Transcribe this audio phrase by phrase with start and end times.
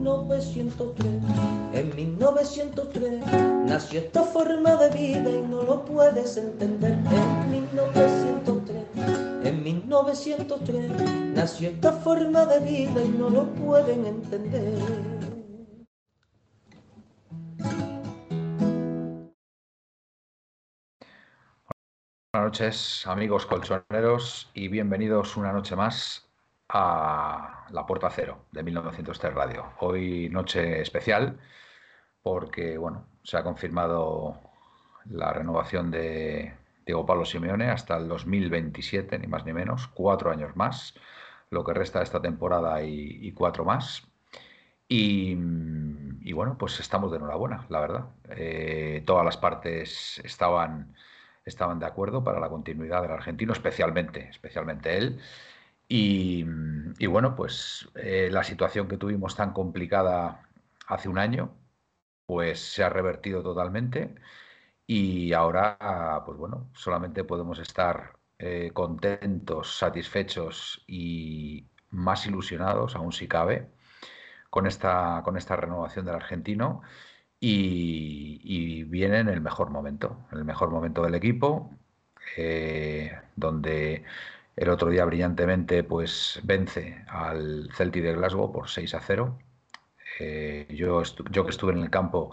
[0.00, 1.22] 1903.
[1.74, 3.20] En 1903
[3.66, 6.92] nació esta forma de vida y no lo puedes entender.
[6.92, 8.84] En 1903,
[9.44, 10.90] en 1903
[11.34, 14.78] nació esta forma de vida y no lo pueden entender.
[22.32, 26.29] Buenas noches, amigos colchoneros, y bienvenidos una noche más
[26.72, 29.72] a La Puerta Cero de 1903 Radio.
[29.80, 31.38] Hoy noche especial
[32.22, 34.38] porque, bueno, se ha confirmado
[35.06, 36.54] la renovación de
[36.86, 40.94] Diego Pablo Simeone hasta el 2027, ni más ni menos, cuatro años más,
[41.50, 44.06] lo que resta de esta temporada y, cuatro más.
[44.88, 45.34] Y,
[46.32, 48.06] bueno, pues estamos de enhorabuena, la verdad.
[48.30, 50.94] Eh, todas las partes estaban
[51.44, 55.20] estaban de acuerdo para la continuidad del argentino, especialmente, especialmente él.
[55.92, 56.44] Y,
[57.08, 60.48] bueno, pues eh, la situación que tuvimos tan complicada
[60.86, 61.52] hace un año,
[62.26, 64.14] pues se ha revertido totalmente
[64.86, 73.28] y ahora, pues bueno, solamente podemos estar eh, contentos, satisfechos y más ilusionados, aún si
[73.28, 73.70] cabe,
[74.50, 76.82] con esta, con esta renovación del argentino
[77.40, 81.70] y, viene en el mejor momento, en el mejor momento del equipo,
[82.36, 84.04] eh, donde
[84.60, 89.38] el otro día brillantemente pues vence al Celtic de Glasgow por 6 a 0.
[90.20, 92.30] Eh, yo, yo que estuve en el campo,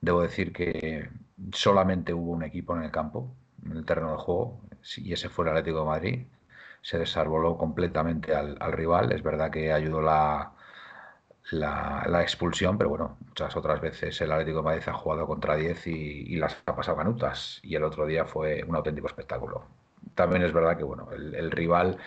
[0.00, 1.08] debo decir que
[1.52, 3.34] solamente hubo un equipo en el campo,
[3.64, 4.60] en el terreno de juego,
[4.98, 6.26] y ese fue el Atlético de Madrid.
[6.82, 9.12] Se desarboló completamente al rival.
[9.12, 10.52] Es verdad que ayudó la,
[12.22, 16.36] expulsión, pero bueno, muchas otras veces el Atlético de Madrid ha jugado contra 10 y,
[16.36, 17.60] las ha pasado canutas.
[17.62, 19.79] Y el otro día fue un auténtico espectáculo.
[20.14, 21.98] También es verdad que bueno, el, rival,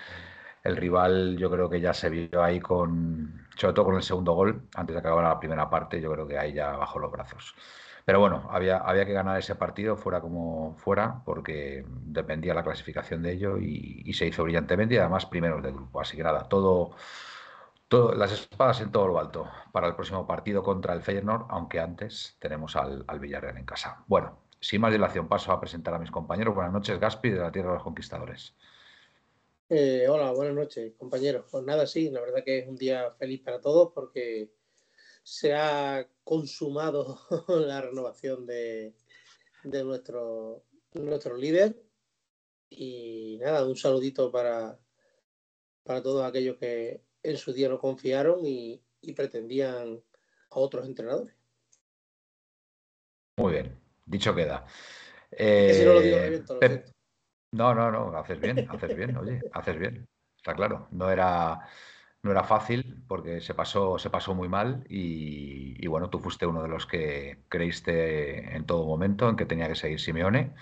[0.64, 4.34] el rival yo creo que ya se vio ahí con, sobre todo con el segundo
[4.34, 7.56] gol, antes de acabar la primera parte, yo creo que ahí ya bajó los brazos.
[8.06, 13.22] Pero bueno, había, había que ganar ese partido fuera como fuera, porque dependía la clasificación
[13.24, 16.02] de ello y, se hizo brillantemente y además primeros del grupo.
[16.02, 16.96] Así que nada, todo
[18.16, 22.36] las espadas en todo lo alto para el próximo partido contra el Feyenoord, aunque antes
[22.40, 24.04] tenemos al, Villarreal en casa.
[24.08, 26.56] Bueno, sin más dilación, paso a presentar a mis compañeros.
[26.56, 28.56] Buenas noches, Gaspi, de la Tierra de los Conquistadores.
[29.68, 31.46] Eh, hola, buenas noches, compañeros.
[31.52, 34.54] Pues nada, sí, la verdad que es un día feliz para todos porque
[35.22, 37.20] se ha consumado
[37.50, 38.96] la renovación de,
[39.64, 40.64] nuestro,
[40.94, 41.84] nuestro líder.
[42.70, 44.80] Y nada, un saludito para,
[45.84, 48.82] para todos aquellos que en su día no confiaron y,
[49.14, 50.02] pretendían
[50.52, 51.36] a otros entrenadores.
[53.38, 54.66] Muy bien, dicho queda.
[55.32, 56.84] Eh,
[57.52, 60.88] no, no, no, haces bien, haces bien, oye, haces bien, está claro.
[60.92, 61.60] No era,
[62.24, 66.46] no era fácil porque se pasó, se pasó muy mal y, y, bueno, tú fuiste
[66.46, 70.54] uno de los que creíste en todo momento en que tenía que seguir Simeone.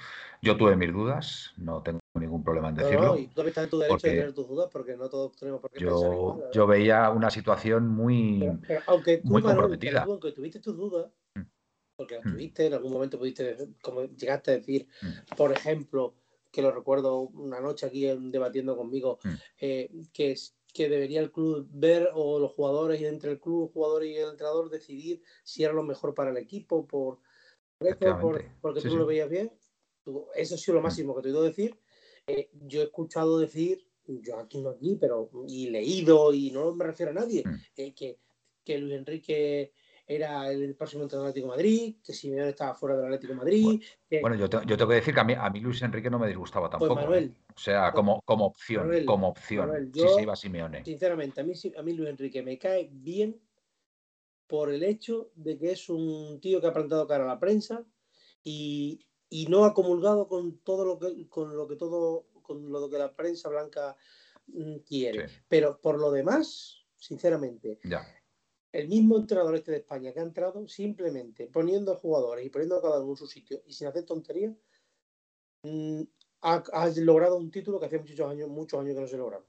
[0.41, 3.13] Yo tuve mis dudas, no tengo ningún problema en decirlo.
[3.13, 5.61] No, y tú estás en tu derecho de tener tus dudas porque no todos tenemos
[5.61, 8.49] por qué yo, pensar Yo veía una situación muy,
[8.87, 10.03] aunque tú, muy comprometida.
[10.03, 11.11] aunque tuviste tus dudas.
[12.01, 12.31] Porque las mm.
[12.31, 15.35] tuviste, en algún momento pudiste, como llegaste a decir, mm.
[15.35, 16.15] por ejemplo,
[16.51, 19.19] que lo recuerdo una noche aquí debatiendo conmigo,
[19.59, 20.35] eh, que,
[20.73, 24.17] que debería el club ver o los jugadores y entre el club, el jugador y
[24.17, 27.19] el entrenador decidir si era lo mejor para el equipo por,
[28.19, 29.51] por porque tú lo veías bien
[30.35, 31.77] eso ha sido lo máximo que te he oído decir.
[32.27, 36.85] Eh, yo he escuchado decir, yo aquí no aquí, pero y leído, y no me
[36.85, 37.43] refiero a nadie,
[37.75, 38.19] eh, que,
[38.63, 39.73] que, Luis Enrique
[40.15, 43.39] era el próximo entrenador del Atlético de Madrid, que Simeone estaba fuera del Atlético de
[43.39, 43.83] Madrid.
[44.21, 46.27] Bueno, yo, yo, tengo que decir que a mí, a mí Luis Enrique no me
[46.27, 47.15] disgustaba pues tampoco.
[47.15, 47.31] ¿eh?
[47.55, 49.91] o sea, como, como opción, como opción.
[49.93, 50.83] si se iba Simeone.
[50.83, 53.39] Sinceramente, a mí, a mí Luis Enrique me cae bien
[54.47, 57.85] por el hecho de que es un tío que ha plantado cara a la prensa
[58.43, 58.99] y,
[59.29, 62.97] y no ha comulgado con todo lo que, con lo que todo, con lo que
[62.97, 63.95] la prensa blanca
[64.47, 65.29] mm, quiere.
[65.47, 67.79] Pero por lo demás, sinceramente,
[68.73, 72.81] el mismo entrenador este de España que ha entrado simplemente poniendo jugadores y poniendo a
[72.81, 74.55] cada uno en su sitio y sin hacer tonterías,
[75.63, 76.01] mm,
[76.41, 79.45] ha, logrado un título que hacía muchos años, muchos años que no se lograba.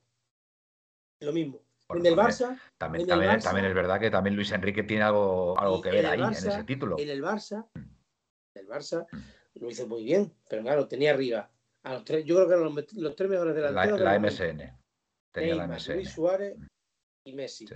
[1.20, 1.62] Lo mismo.
[1.90, 2.58] en el Barça.
[2.78, 6.30] También, también, es verdad que también Luis Enrique tiene algo, algo que ver ahí en
[6.30, 6.98] ese título.
[6.98, 8.58] En el Barça, mm.
[8.58, 9.60] el Barça mm.
[9.60, 11.50] lo hizo muy bien, pero claro, tenía arriba
[11.84, 14.00] a los tres, yo creo que eran los, tres mejores delanteros.
[14.00, 14.78] La, la MSN.
[15.32, 15.94] Tenía la MSN.
[15.94, 16.56] Luis Suárez
[17.24, 17.66] y Messi.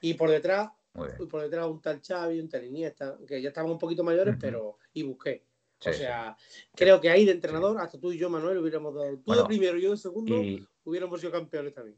[0.00, 3.78] y por detrás, por detrás un tal Xavi, un tal Iniesta, que ya estaban un
[3.78, 5.44] poquito mayores, pero y busqué.
[5.86, 6.36] o sea,
[6.74, 9.78] creo que ahí de entrenador, hasta tú y yo, Manuel, hubiéramos dado tú de primero
[9.78, 10.36] y yo de segundo,
[10.84, 11.96] hubiéramos sido campeones también.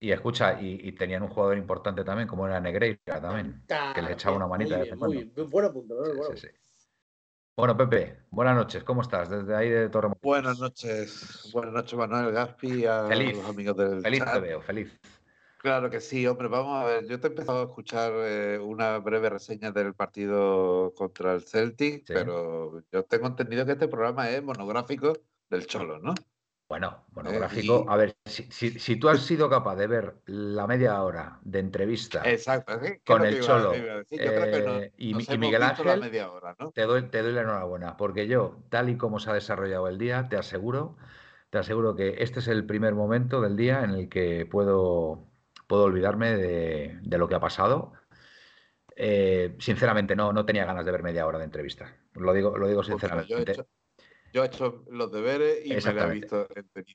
[0.00, 3.62] Y escucha, y, tenían un jugador importante también, como era Negreira también,
[3.94, 5.94] que le echaba una manita de Muy bien, buen punto,
[7.56, 9.30] bueno, Pepe, buenas noches, ¿cómo estás?
[9.30, 10.12] Desde ahí de Torre.
[10.20, 15.00] Buenas noches, buenas noches, Manuel Gaspi, a los amigos del Feliz te veo, feliz.
[15.64, 17.06] Claro que sí, hombre, vamos a ver.
[17.06, 22.04] Yo te he empezado a escuchar eh, una breve reseña del partido contra el Celtic,
[22.06, 25.14] pero yo tengo entendido que este programa es monográfico
[25.48, 26.12] del Cholo, ¿no?
[26.68, 27.80] Bueno, monográfico.
[27.80, 32.22] Eh, a ver, si, tú has sido capaz de ver la media hora de entrevista
[33.06, 33.72] con el Cholo
[34.98, 36.10] y, Miguel Ángel,
[36.74, 39.96] te, doy, te doy la enhorabuena, porque yo, tal y como se ha desarrollado el
[39.96, 40.98] día, te aseguro,
[41.48, 45.26] te aseguro que este es el primer momento del día en el que puedo,
[45.74, 47.94] puedo olvidarme de, lo que ha pasado.
[48.94, 51.96] Eh, sinceramente, no, no tenía ganas de ver media hora de entrevista.
[52.12, 53.66] Lo digo, lo digo pues sinceramente.
[54.32, 56.46] Yo he hecho los deberes y me he visto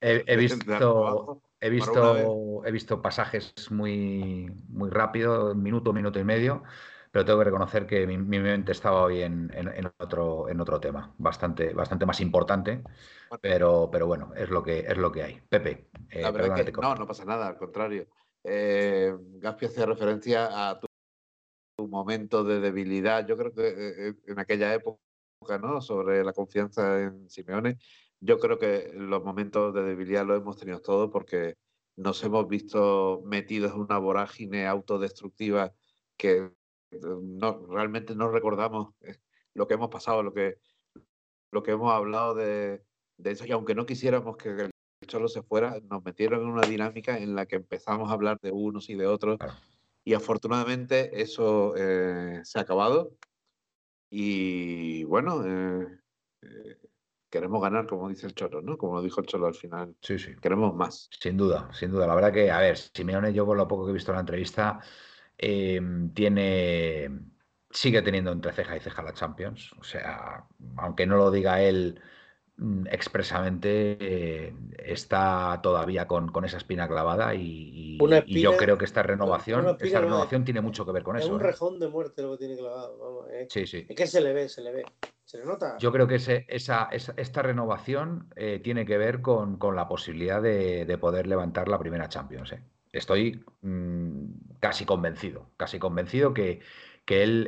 [0.02, 6.64] he, visto, he visto, he visto pasajes muy, muy rápido, minuto, minuto y medio,
[7.12, 9.52] pero tengo que reconocer que mi, mente estaba hoy en,
[9.98, 12.82] otro, en otro tema, bastante, bastante más importante,
[13.42, 15.42] pero, pero bueno, es lo que es lo que hay.
[15.50, 16.32] Pepe, eh,
[16.82, 18.08] no, no pasa nada, al contrario.
[18.44, 20.88] Eh, Gaspi hace referencia a tu,
[21.88, 23.26] momento de debilidad.
[23.26, 25.00] Yo creo que eh, eh, en aquella época
[25.82, 27.78] sobre la confianza en Simeone.
[28.20, 31.56] Yo creo que los momentos de debilidad los hemos tenido todos porque
[31.96, 35.74] nos hemos visto metidos en una vorágine autodestructiva
[36.18, 36.52] que
[36.92, 38.94] no, realmente no recordamos
[39.54, 40.60] lo que hemos pasado, lo que,
[41.52, 42.84] lo que hemos hablado de,
[43.24, 43.46] eso.
[43.46, 44.70] Y aunque no quisiéramos que
[45.08, 48.52] Cholo se fuera, nos metieron en una dinámica en la que empezamos a hablar de
[48.52, 49.40] unos y de otros.
[50.04, 53.14] Y afortunadamente eso eh, se ha acabado
[54.10, 56.00] y bueno, eh,
[56.42, 56.78] eh,
[57.30, 58.78] queremos ganar, como dice el Cholo, ¿no?
[58.78, 59.96] Como dijo el Cholo al final.
[60.02, 60.36] Sí, sí.
[60.42, 61.10] Queremos más.
[61.20, 62.08] Sin duda, sin duda.
[62.08, 64.22] La verdad que, a ver, Simeone, yo por lo poco que he visto en la
[64.22, 64.80] entrevista,
[65.38, 67.10] em, tiene.
[67.72, 69.74] Sigue teniendo entre ceja y ceja la Champions.
[69.80, 72.02] O sea, aunque no lo diga él
[72.92, 77.98] expresamente eh, está todavía con, esa espina clavada y,
[78.28, 81.28] yo creo que esta renovación, esta renovación tiene mucho que ver con eso.
[81.28, 81.44] Es un ¿eh?
[81.44, 83.28] rejón de muerte lo que tiene clavado.
[83.30, 83.48] Eh.
[83.50, 83.86] Sí, sí.
[83.88, 84.86] Es que se le ve, se le ve.
[85.24, 85.78] Se le nota.
[85.78, 88.30] Yo creo que esa, esta renovación
[88.64, 92.56] tiene que ver con, la posibilidad de, poder levantar la primera Champions.
[92.92, 94.26] Estoy mm,
[94.60, 96.62] casi convencido, casi convencido que,
[97.10, 97.48] que él,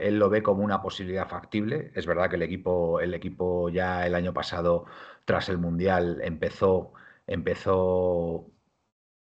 [0.00, 1.92] él, lo ve como una posibilidad factible.
[1.94, 4.86] Es verdad que el equipo, el equipo ya el año pasado,
[5.24, 6.94] tras el Mundial, empezó,
[7.28, 8.50] empezó,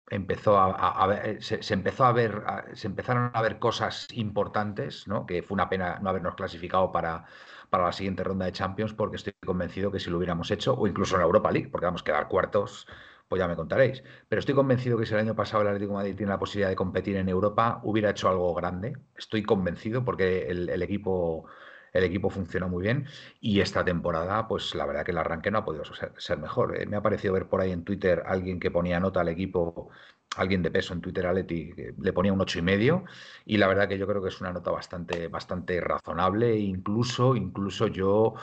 [0.10, 2.44] empezó a, se, empezó a ver,
[2.74, 5.28] se empezaron a ver cosas importantes, ¿no?
[5.28, 7.26] que fue una pena no habernos clasificado para,
[7.70, 10.88] para la siguiente ronda de Champions, porque estoy convencido que si lo hubiéramos hecho, o
[10.88, 12.88] incluso en la Europa League, porque vamos a quedar cuartos
[13.28, 14.04] pues ya me contaréis.
[14.30, 16.76] Pero estoy convencido que si el año pasado el Atlético Madrid tiene la posibilidad de
[16.76, 18.98] competir en Europa, hubiera hecho algo grande.
[19.18, 21.46] Estoy convencido porque el, equipo
[21.94, 23.06] el equipo funciona muy bien
[23.42, 26.78] y esta temporada, pues la verdad que el arranque no ha podido ser, mejor.
[26.82, 29.90] Eh, me ha parecido ver por ahí en Twitter alguien que ponía nota al equipo,
[30.38, 33.06] alguien de peso en Twitter, Aleti, le ponía un ocho y medio
[33.46, 36.56] y la verdad que yo creo que es una nota bastante, bastante razonable.
[36.58, 38.36] Incluso, incluso yo,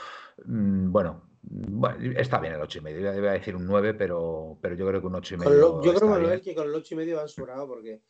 [0.47, 1.34] mm, bueno,
[2.17, 5.01] está bien el 8 y medio, iba a decir un 9, pero, pero yo creo
[5.01, 5.83] que un 8 y medio.
[5.83, 8.03] yo creo, Manuel, que con el 8 y medio han sobrado porque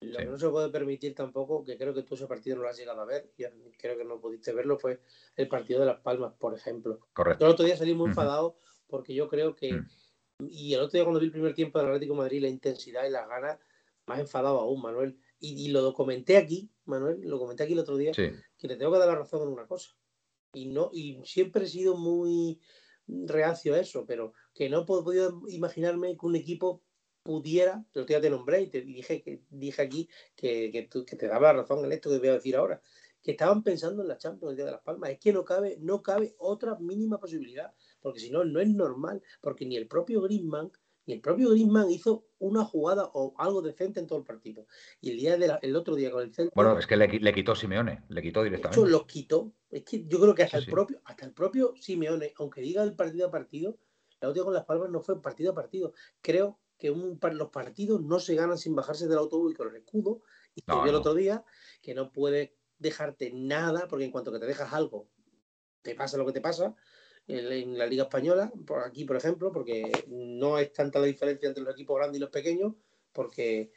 [0.00, 2.68] lo que no se puede permitir tampoco, que creo que tú ese partido no lo
[2.68, 3.44] has llegado a ver, y
[3.76, 5.00] creo que no pudiste verlo, fue
[5.36, 7.00] el partido de Las Palmas, por ejemplo.
[7.12, 7.44] Correcto.
[7.44, 9.86] el otro día salí muy enfadado porque yo creo que, mm.
[10.48, 13.06] y el otro día cuando vi el primer tiempo del Atlético de Madrid, la intensidad
[13.06, 13.58] y las ganas,
[14.06, 15.18] más enfadado aún, Manuel.
[15.40, 18.98] Y, lo comenté aquí, Manuel, lo comenté aquí el otro día, que le tengo que
[18.98, 19.90] dar la razón en una cosa.
[20.52, 22.60] Y, no, y siempre he sido muy
[23.06, 26.82] reacio a eso, pero que no podido imaginarme que un equipo
[27.22, 31.28] pudiera, otro día te nombré y te dije, que, dije aquí que, que, que te
[31.28, 32.80] daba razón en esto que voy a decir ahora,
[33.22, 35.10] que estaban pensando en la Champions el día de las Palmas.
[35.10, 39.22] Es que no cabe, no cabe otra mínima posibilidad, porque si no, no es normal,
[39.40, 40.70] porque ni el propio Griezmann
[41.08, 44.66] y el propio Griezmann hizo una jugada o algo decente en todo el partido.
[45.00, 46.52] Y el día de el otro día con el centro.
[46.54, 48.78] Bueno, es que le, le quitó Simeone, le quitó directamente.
[48.78, 49.54] De hecho, quitó.
[49.70, 52.94] Es que yo creo que hasta el propio, hasta el propio Simeone, aunque diga el
[52.94, 53.78] partido a partido,
[54.20, 55.94] la última con las palmas no fue partido a partido.
[56.20, 59.76] Creo que un, los partidos no se ganan sin bajarse del autobús y con el
[59.76, 60.20] escudo.
[60.54, 61.42] Y te el otro día
[61.80, 65.08] que no puede dejarte nada, porque en cuanto que te dejas algo,
[65.80, 66.76] te pasa lo que te pasa.
[67.28, 68.50] En, la Liga Española,
[68.86, 72.30] aquí, por ejemplo, porque no es tanta la diferencia entre los equipos grandes y los
[72.30, 72.72] pequeños,
[73.12, 73.70] porque,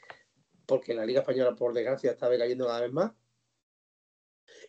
[0.66, 3.12] porque la Liga Española, por desgracia, está decayendo cada vez más.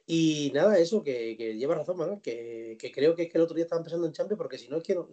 [0.07, 3.65] Y nada, eso, que, lleva razón, Manuel, que, creo que es que el otro día
[3.65, 5.09] estaban pensando en Champions, porque si no es que no,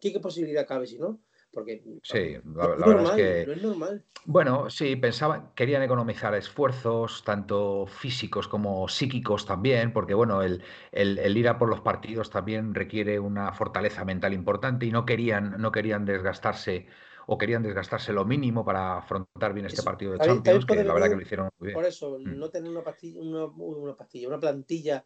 [0.00, 1.20] ¿qué, posibilidad cabe si no?
[1.50, 4.04] Porque sí, la, verdad es que no es normal.
[4.26, 10.62] Bueno, sí, pensaban, querían economizar esfuerzos, tanto físicos como psíquicos también, porque bueno, el,
[10.92, 15.56] el, ir a por los partidos también requiere una fortaleza mental importante y no querían,
[15.58, 16.86] no querían desgastarse
[17.26, 21.08] o querían desgastarse lo mínimo para afrontar bien este partido de Champions, que la verdad
[21.08, 21.74] que lo hicieron muy bien.
[21.74, 22.38] Por eso, mm.
[22.38, 25.04] no tener una pastilla, una, pastilla, una plantilla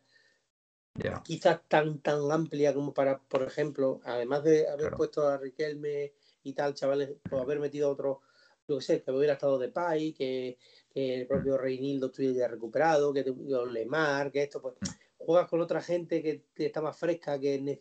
[1.25, 6.53] quizás tan tan amplia como para, por ejemplo, además de haber puesto a Riquelme y
[6.53, 8.21] tal, chavales, o haber metido a otro,
[8.69, 10.59] yo qué sé, que hubiera estado de Pai, que,
[10.95, 11.57] el propio.
[11.57, 13.25] Reinildo estuviera recuperado, que
[13.71, 14.75] Lemar, que esto, pues
[15.19, 17.79] juegas con otra gente que, está más fresca, que,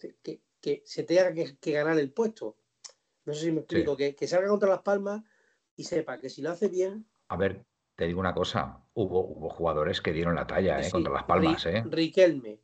[0.61, 2.55] que, se tenga que ganar el puesto
[3.25, 5.21] no sé si me explico, que, salga contra Las Palmas
[5.75, 7.05] y sepa que si lo hace bien.
[7.27, 7.63] A ver,
[7.95, 11.65] te digo una cosa, hubo, hubo jugadores que dieron la talla eh, contra Las Palmas.
[11.65, 11.83] eh.
[11.85, 12.59] Riquelme,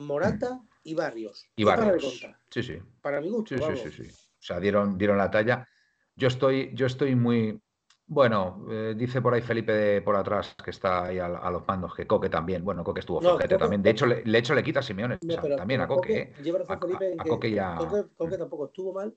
[0.00, 0.68] Morata mm.
[0.84, 1.46] y Barrios.
[1.56, 2.26] Y Barrios.
[2.50, 2.78] Sí, sí.
[3.00, 3.56] Para mi gusto.
[3.56, 5.68] Sí, sí, sí, O sea, dieron, dieron la talla.
[6.14, 7.60] Yo estoy, yo estoy muy.
[8.06, 11.94] Bueno, eh, dice por ahí Felipe de, por atrás que está ahí a, los mandos,
[11.94, 12.62] que Coque también.
[12.62, 13.82] Bueno, Coque estuvo no, también.
[13.82, 15.18] De hecho, le, hecho le quita a Simeone.
[15.56, 16.32] también a Coque.
[16.78, 17.76] Coque, a, Coque ya.
[18.16, 19.16] Coque tampoco estuvo mal,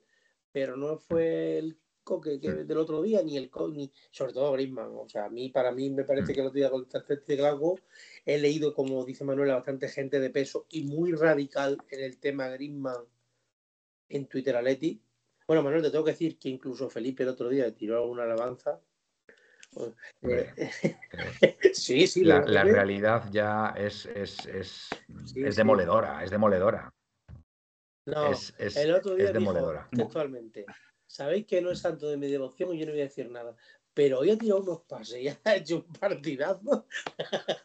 [0.51, 4.91] pero no fue el coque que del otro día, ni el ni sobre todo Griezmann.
[4.95, 6.35] O sea, a mí, para mí, me parece mm.
[6.35, 7.77] que el otro día con el de Glasgow
[8.25, 12.17] he leído, como dice Manuel, a bastante gente de peso y muy radical en el
[12.17, 13.03] tema Griezmann
[14.09, 15.01] en Twitter a Leti.
[15.47, 18.81] Bueno, Manuel, te tengo que decir que incluso Felipe el otro día tiró alguna alabanza.
[21.73, 22.23] sí, sí.
[22.23, 24.89] La, realidad ya es, es, es,
[25.35, 26.93] es demoledora, es demoledora.
[28.05, 30.65] No, el otro día dijo textualmente,
[31.05, 33.55] sabéis que no es santo de mi devoción y yo no voy a decir nada,
[33.93, 36.87] pero hoy ha tirado unos pases y ha hecho un partidazo.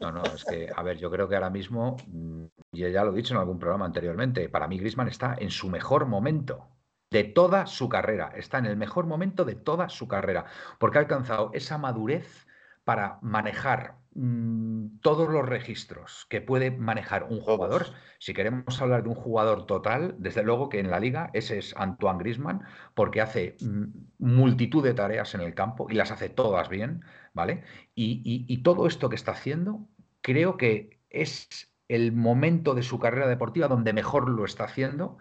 [0.00, 3.12] No, no, es que, a ver, yo creo que ahora mismo, mm, y ya lo
[3.12, 6.68] he dicho en algún programa anteriormente, para mí Grisman está en su mejor momento
[7.12, 10.46] de toda su carrera, está en el mejor momento de toda su carrera,
[10.78, 12.46] porque ha alcanzado esa madurez
[12.84, 17.86] para manejar mm, todos los registros que puede manejar un jugador.
[18.18, 21.76] Si queremos hablar de un jugador total, desde luego que en la liga ese es
[21.76, 22.62] Antoine Grisman,
[22.94, 23.84] porque hace mm,
[24.18, 27.04] multitud de tareas en el campo y las hace todas bien,
[27.34, 27.62] ¿vale?
[27.94, 29.86] y todo esto que está haciendo,
[30.22, 35.18] creo que es el momento de su carrera deportiva donde mejor lo está haciendo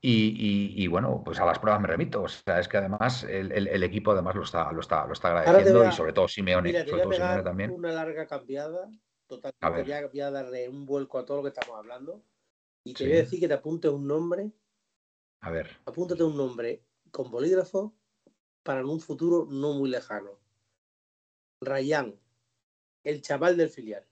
[0.00, 2.22] y, bueno, pues a las pruebas me remito.
[2.22, 5.88] O sea, es que además el, equipo además lo está, lo está, lo está agradeciendo
[5.88, 7.70] y sobre todo Simeone, sobre todo Simeone también.
[7.70, 8.88] Una larga cambiada,
[9.26, 10.08] totalmente.
[10.12, 12.22] Voy a, darle un vuelco a todo lo que estamos hablando.
[12.84, 14.52] Y te voy a decir que te apunte un nombre.
[15.40, 15.76] A ver.
[15.86, 17.94] Apúntate un nombre con bolígrafo
[18.62, 20.38] para un futuro no muy lejano.
[21.60, 22.14] Rayán,
[23.02, 24.06] el chaval del filial.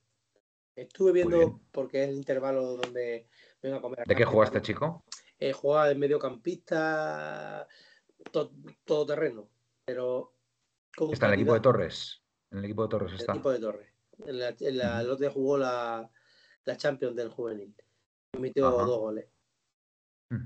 [0.76, 3.29] Estuve viendo, porque es el intervalo donde
[3.62, 4.07] vengo a comer.
[4.07, 5.05] ¿De qué juega este chico?
[5.38, 7.67] Eh, juega de mediocampista,
[8.85, 9.49] todo terreno,
[9.85, 10.33] pero...
[11.12, 12.23] ¿Está en el equipo de Torres?
[12.50, 13.25] En el equipo de Torres está.
[13.25, 13.88] En el equipo de Torres.
[14.26, 16.09] En la, otro día jugó la,
[16.64, 17.75] la Champions del juvenil.
[18.38, 19.29] Metió dos goles.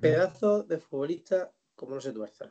[0.01, 2.51] Pedazo de futbolista como no se tuerza.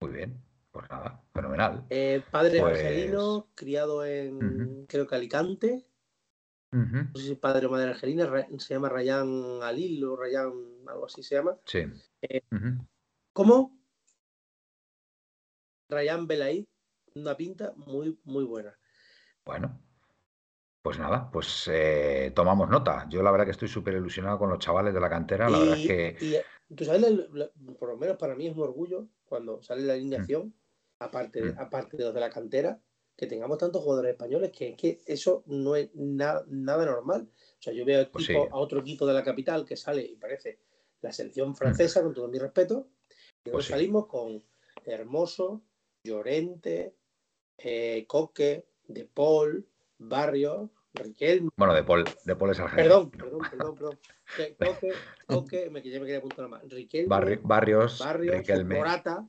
[0.00, 0.40] Muy bien,
[0.70, 1.86] pues nada, fenomenal.
[1.90, 5.86] Eh, padre pues argelino, criado en, creo que Alicante.
[6.70, 10.52] No sé si padre o madre argelina, se llama Rayán Alil o Rayán,
[10.86, 11.56] algo así se llama.
[11.64, 11.84] Sí.
[12.22, 12.42] Eh,
[13.32, 13.78] ¿Cómo?
[15.88, 16.66] Rayán Belaid,
[17.14, 18.78] una pinta muy, muy buena.
[19.46, 19.80] Bueno,
[20.82, 23.06] pues nada, pues eh, tomamos nota.
[23.08, 25.48] Yo la verdad que estoy súper ilusionado con los chavales de la cantera.
[25.48, 26.16] La verdad es que.
[26.20, 27.02] Y, tú sabes,
[27.78, 30.54] por lo menos para mí es un orgullo cuando sale la alineación,
[30.98, 31.58] aparte, mm.
[31.58, 32.78] aparte de los de la cantera,
[33.18, 37.28] que tengamos tantos jugadores españoles que es que eso no es nada normal.
[37.58, 40.60] O sea, yo veo pues a otro equipo de la capital que sale y parece
[41.00, 42.86] la selección francesa, con todo mi respeto,
[43.44, 44.44] y pues salimos con
[44.84, 45.62] Hermoso,
[46.04, 46.94] Llorente,
[47.58, 49.66] eh, Coque, De Paul,
[49.98, 51.50] Barrio, Riquelme.
[51.56, 53.10] Bueno, De Paul, de Paul es argentino.
[53.10, 53.98] Perdón, perdón, perdón, perdón.
[54.58, 54.92] Coque,
[55.26, 56.62] Coque, me, ya me quería apuntar más.
[56.68, 58.76] Riquelme, Barrios, Barrios, Riquelme.
[58.76, 59.28] Morata.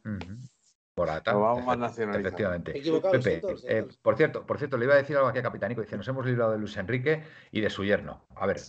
[0.99, 1.33] Morata.
[1.33, 2.73] vamos Efectivamente.
[3.11, 5.81] Pepe, eh, por cierto, por cierto, le iba a decir algo aquí a Capitanico.
[5.81, 8.27] Dice, nos hemos librado de Luis Enrique y de su yerno.
[8.35, 8.59] A ver,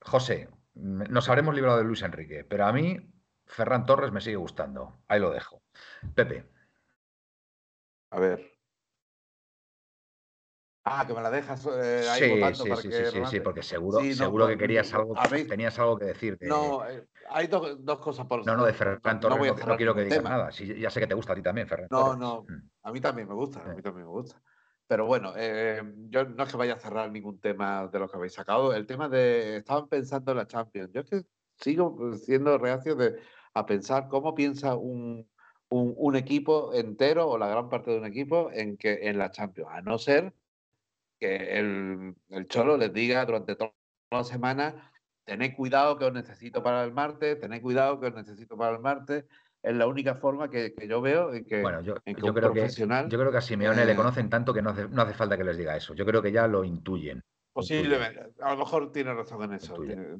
[0.00, 3.12] José, nos habremos librado de Luis Enrique, pero a mí
[3.44, 5.02] Ferran Torres me sigue gustando.
[5.06, 5.62] Ahí lo dejo.
[6.14, 6.44] Pepe.
[8.10, 8.55] A ver.
[10.88, 13.40] Ah, que me la dejas eh, ahí sí, votando sí, para sí, que sí, sí,
[13.40, 15.16] porque seguro, no, seguro que querías no, algo,
[15.48, 16.38] tenías algo que decir.
[16.38, 19.54] de- No, eh, hay dos, dos cosas por no, no, de Ferran no voy a
[19.66, 20.28] no, quiero que digas tema.
[20.28, 20.52] nada.
[20.52, 22.16] Sí, ya sé que te gusta a ti también, Ferran No, Torres.
[22.16, 22.68] no, Mm.
[22.82, 24.42] a mí también me gusta, a mí también me gusta.
[24.88, 28.16] Pero bueno, eh, yo no es que vaya a cerrar ningún tema de los que
[28.16, 28.74] habéis sacado.
[28.74, 30.90] El tema de, estaban pensando en la Champions.
[30.92, 31.22] Yo es que
[31.58, 33.20] sigo siendo reacio de,
[33.54, 35.28] a pensar cómo piensa un,
[35.68, 39.30] un, un equipo entero o la gran parte de un equipo en, que, en la
[39.30, 39.70] Champions.
[39.72, 40.34] A no ser
[41.18, 43.72] que el, el Cholo les diga durante toda
[44.10, 44.92] la semana,
[45.24, 48.82] tened cuidado que os necesito para el martes, tened cuidado que os necesito para el
[48.82, 49.24] martes.
[49.62, 52.28] Es la única forma que, que yo veo en que, Bueno, yo, en que yo
[52.28, 54.70] un creo que, profesional yo creo que a Simeone le eh, conocen tanto que no
[54.70, 55.94] hace, no hace falta que les diga eso.
[55.94, 57.22] Yo creo que ya lo intuyen.
[57.52, 59.74] Posiblemente, a lo mejor tiene razón en eso,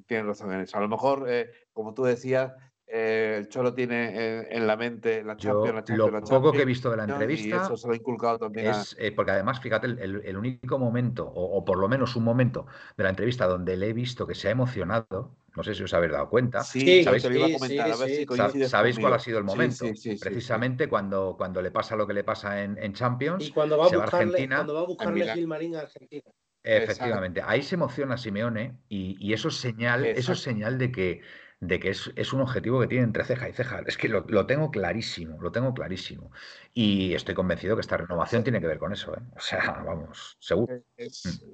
[0.07, 0.79] tiene razón en eso.
[0.79, 2.55] A lo mejor, eh, como tú decías,
[2.87, 6.23] eh, el Cholo tiene en, en la mente la Yo, Champions, la Champions, lo la
[6.27, 8.85] poco que he visto de la y entrevista eso se lo ha inculcado también a...
[8.85, 12.17] es, eh, porque además, fíjate, el, el- el único momento, o, o por lo menos
[12.17, 15.75] un momento de la entrevista donde le he visto que se ha emocionado, no sé
[15.75, 17.23] si os habéis dado cuenta, Sí, Sí, ¿sabéis?
[17.23, 18.15] te lo iba a sí, comentar, sí, a ver sí.
[18.17, 19.85] si Sa- coincides ¿Sabéis cuál ha sido el momento?
[19.85, 20.45] sí, sí, sí, sí.
[20.45, 23.87] Precisamente cuando, cuando le pasa lo que le pasa en, en Champions, Y cuando va
[23.87, 25.27] a se va a buscarle, Argentina, cuando va a buscarle.
[25.27, 26.31] Gilmarín a Argentina.
[26.63, 31.21] efectivamente, ahí se emociona Simeone y, y eso es señal, eso es señal de que,
[31.61, 33.83] de que es, es un objetivo que tiene entre ceja y ceja.
[33.87, 36.31] Es que lo, lo tengo clarísimo, lo tengo clarísimo.
[36.75, 39.21] Y estoy convencido que esta renovación tiene que ver con eso, ¿eh?
[39.35, 40.83] O sea, vamos, seguro.
[40.97, 41.45] Es-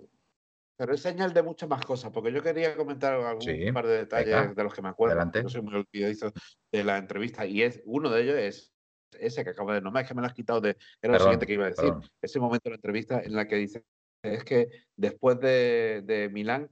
[0.76, 3.98] pero es señal de muchas más cosas, porque yo quería comentar algún Sí, par de
[3.98, 5.14] detalles venga, de los que me acuerdo.
[5.14, 5.42] adelante.
[5.42, 6.32] Yo soy muy olvidadizo
[6.72, 8.72] de la entrevista y es uno de ellos es
[9.12, 10.76] ese que acabo de nombrar, es que me lo has quitado de.
[11.00, 11.84] Era lo siguiente que iba a decir.
[11.84, 12.10] perdón.
[12.20, 13.84] Ese momento de la entrevista en la que dice
[14.22, 16.68] es que después de, de Milán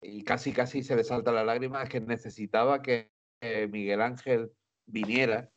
[0.00, 4.52] y casi casi se le salta la lágrima, es que necesitaba que eh, Miguel Ángel
[4.86, 5.50] viniera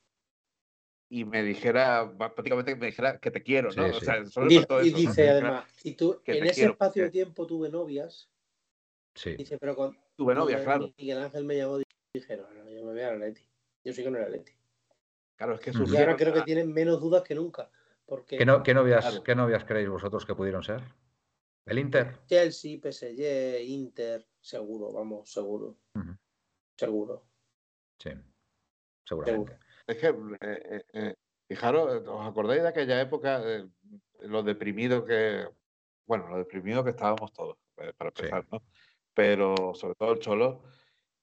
[1.09, 3.83] y me dijera, prácticamente me dijera que te quiero, ¿no?
[3.83, 4.05] Sí, O sí.
[4.05, 7.09] sea, solo Di- faltó y dice además, y tú, que en ese quiero, espacio de
[7.09, 8.29] tiempo tuve novias.
[9.15, 9.35] Sí.
[9.35, 10.93] Dice, pero con Tuve novia, cuando claro.
[10.97, 13.41] Miguel Ángel me llamó y dije, no, no, yo me voy a la Leti.
[13.83, 14.53] Yo sí que no era Leti.
[15.35, 15.79] Claro, es que Ujú.
[15.79, 17.69] Y ahora surgieron creo que tienen menos dudas que nunca.
[18.05, 19.23] Porque ¿Qué, no- qué novias, Claro.
[19.23, 20.81] ¿Qué novias creéis vosotros que pudieron ser?
[21.65, 22.19] ¿El Inter?
[22.25, 25.77] Chelsea, PSG, Inter, seguro, vamos, seguro.
[26.75, 27.27] Seguro.
[27.99, 28.09] Sí,
[29.05, 29.59] seguramente.
[29.85, 31.15] Es que, eh, eh, eh,
[31.47, 33.67] fijaros, ¿os acordáis de aquella época, eh,
[34.21, 35.47] lo deprimido que,
[36.07, 38.23] bueno, lo deprimido que estábamos todos, eh, para Sí.
[38.23, 38.63] empezar, ¿no?
[39.13, 40.63] Pero sobre todo el Cholo,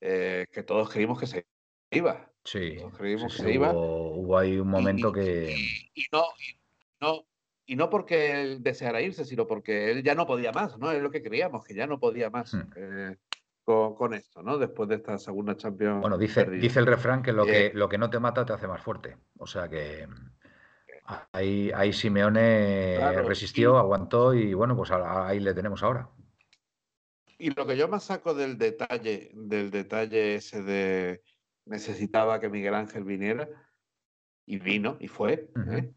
[0.01, 1.47] eh, que todos creímos que se
[1.91, 2.33] iba.
[2.45, 3.73] Sí, Todos creímos sí, que sí, se iba.
[3.73, 5.55] hubo, ahí un momento que...
[5.95, 6.61] Y no, y
[7.01, 7.27] no,
[7.69, 10.91] y no porque él deseara irse, sino porque él ya no podía más, ¿no?
[10.91, 12.61] Es lo que creíamos, que ya no podía más Hmm.
[12.75, 13.17] eh,
[13.63, 14.57] con, con esto, ¿no?
[14.57, 16.01] Después de esta segunda Champions.
[16.01, 16.63] Bueno, dice, perdida.
[16.63, 19.19] dice el refrán que lo, que lo que no te mata te hace más fuerte.
[19.39, 20.09] O sea que
[21.33, 26.09] ahí, ahí Simeone Claro, resistió, y- aguantó y bueno, pues ahí le tenemos ahora.
[27.39, 31.23] Y lo que yo más saco del detalle, del detalle ese de
[31.67, 33.47] necesitaba que Miguel Ángel viniera,
[34.47, 35.51] y vino, y fue.
[35.71, 35.93] ¿eh?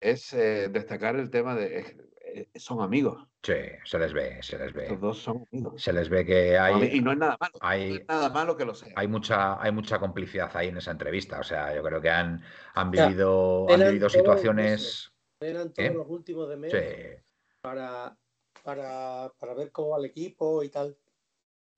[0.00, 3.26] Es eh, destacar el tema de eh, son amigos.
[3.42, 4.82] Sí, se les ve, se les ve.
[4.84, 5.82] Estos dos son amigos.
[5.82, 7.54] Se les ve que hay, y no es nada malo.
[7.60, 8.92] hay- no es nada malo que lo sea.
[8.96, 11.40] hay mucha, hay mucha complicidad ahí en esa entrevista.
[11.40, 12.42] O sea, yo creo que han,
[12.74, 15.12] han sea, vivido, han vivido todos los situaciones.
[15.40, 15.94] Eran todos ¿Eh?
[15.94, 17.22] los últimos de mes Sí.
[17.62, 18.16] para,
[18.62, 20.96] para, para ver cómo va el equipo y tal.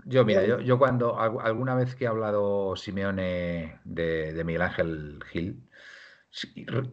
[0.05, 4.63] Yo, mira, yo, yo cuando al- alguna vez que he hablado Simeone de, de Miguel
[4.63, 5.69] Ángel Gil,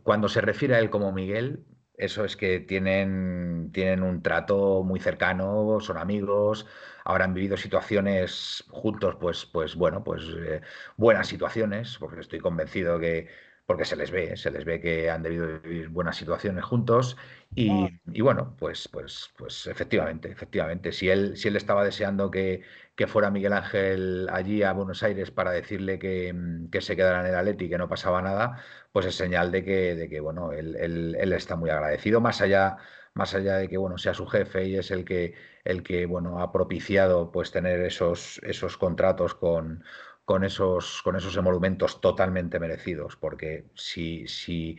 [0.04, 5.00] cuando se refiere a él como Miguel, eso es que tienen, tienen un trato muy
[5.00, 6.66] cercano, son amigos,
[7.06, 10.62] han vivido situaciones juntos, pues, pues bueno, pues eh,
[10.98, 13.28] buenas situaciones, porque estoy convencido que,
[13.70, 17.18] porque se les ve, se les ve que han debido vivir buenas situaciones juntos
[17.56, 22.64] y, y bueno, pues, pues, pues efectivamente, efectivamente, si él, si él estaba deseando que,
[22.96, 27.22] que fuera Miguel Ángel allí a Buenos Aires para decirle que, mm, que se quedara
[27.22, 30.20] en el Atleti y que no pasaba nada, pues es señal de que, de que
[30.20, 32.78] bueno, él, él- él está muy agradecido, más allá,
[33.14, 36.40] más allá de que bueno, sea su jefe y es el que, el que bueno,
[36.42, 39.84] ha propiciado pues tener esos, esos contratos con,
[40.30, 44.78] con esos, con esos emolumentos totalmente merecidos, porque si, si,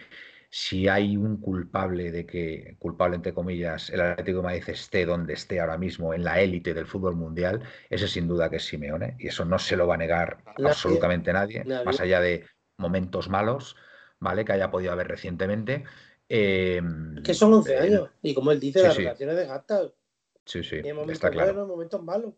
[0.49, 5.33] si hay un culpable de que, culpable entre comillas, el Atlético de Madrid esté donde
[5.33, 9.17] esté ahora mismo, en la élite del fútbol mundial, ese sin duda que es Simeone,
[9.19, 10.69] y eso no se lo va a negar Nadie.
[10.69, 11.85] absolutamente nadie, Nadie.
[11.85, 13.75] más allá de momentos malos,
[14.21, 14.45] ¿vale?
[14.45, 15.83] Que haya podido haber recientemente.
[16.29, 16.81] Eh,
[17.25, 18.11] Que son 11 eh, años.
[18.23, 19.03] Y como él dice, sí, las sí.
[19.03, 19.83] relaciones de gata.
[20.45, 22.35] Sí, sí, momentos está claro, buenos, momentos malos.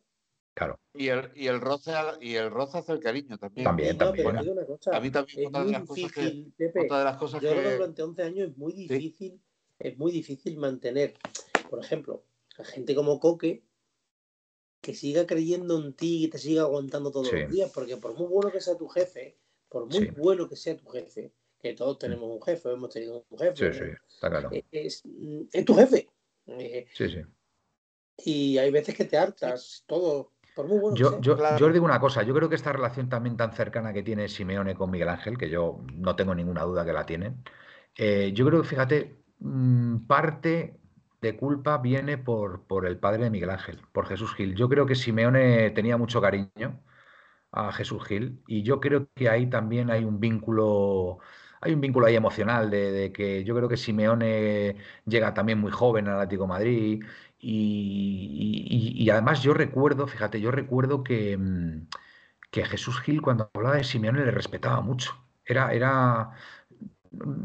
[0.55, 0.79] Claro.
[0.95, 3.65] Y el, y el roce al- y el roce hace el cariño también.
[3.65, 4.25] También, también.
[4.25, 4.97] Bueno, una cosa.
[4.97, 6.81] A mí también Es otra de las cosas que, difícil, Pepe.
[6.85, 9.41] otra de las cosas Yo creo que que durante 11 años es muy difícil
[9.79, 11.15] es muy difícil mantener,
[11.69, 12.25] por ejemplo,
[12.59, 13.65] a gente como Coque,
[14.81, 18.27] que siga creyendo en ti y te siga aguantando todos los días, porque por muy
[18.29, 19.39] bueno que sea tu jefe,
[19.69, 23.39] por muy bueno que sea tu jefe, que todos tenemos un jefe, hemos tenido un
[23.39, 23.73] jefe.
[23.73, 24.51] Sí, sí, está claro.
[24.53, 25.03] Eh, es,
[25.65, 26.09] tu jefe.
[26.47, 27.21] Eh, sí, sí.
[28.25, 30.33] Y hay veces que te hartas, todo.
[30.55, 33.09] Por muy bueno yo, yo, yo, os digo una cosa, yo creo que esta relación
[33.09, 36.85] también tan cercana que tiene Simeone con Miguel Ángel, que yo no tengo ninguna duda
[36.85, 37.43] que la tienen,
[37.97, 40.79] eh, yo creo que, fíjate, mm, parte
[41.21, 44.55] de culpa viene por, por el padre de Miguel Ángel, por Jesús Gil.
[44.57, 46.83] Yo creo que Simeone tenía mucho cariño
[47.53, 51.19] a Jesús Gil y yo creo que ahí también hay un vínculo
[51.63, 56.09] hay un vínculo ahí emocional de, que yo creo que Simeone llega también muy joven
[56.09, 57.05] al Atlético Madrid
[57.39, 61.87] y, además yo recuerdo, fíjate, yo recuerdo que, mm,
[62.51, 65.13] que Jesús Gil cuando hablaba de Simeone le respetaba mucho.
[65.45, 66.33] Era, era,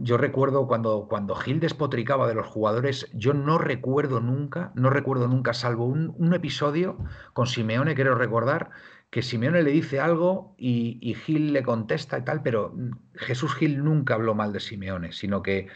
[0.02, 5.28] yo recuerdo cuando, cuando Gil despotricaba de los jugadores, yo no recuerdo nunca, no recuerdo
[5.28, 6.98] nunca, salvo un, un episodio
[7.34, 8.72] con Simeone, quiero recordar,
[9.10, 12.76] que Simeone le dice algo y, Gil le contesta y tal, pero
[13.16, 15.68] Jesús Gil nunca habló mal de Simeone, sino que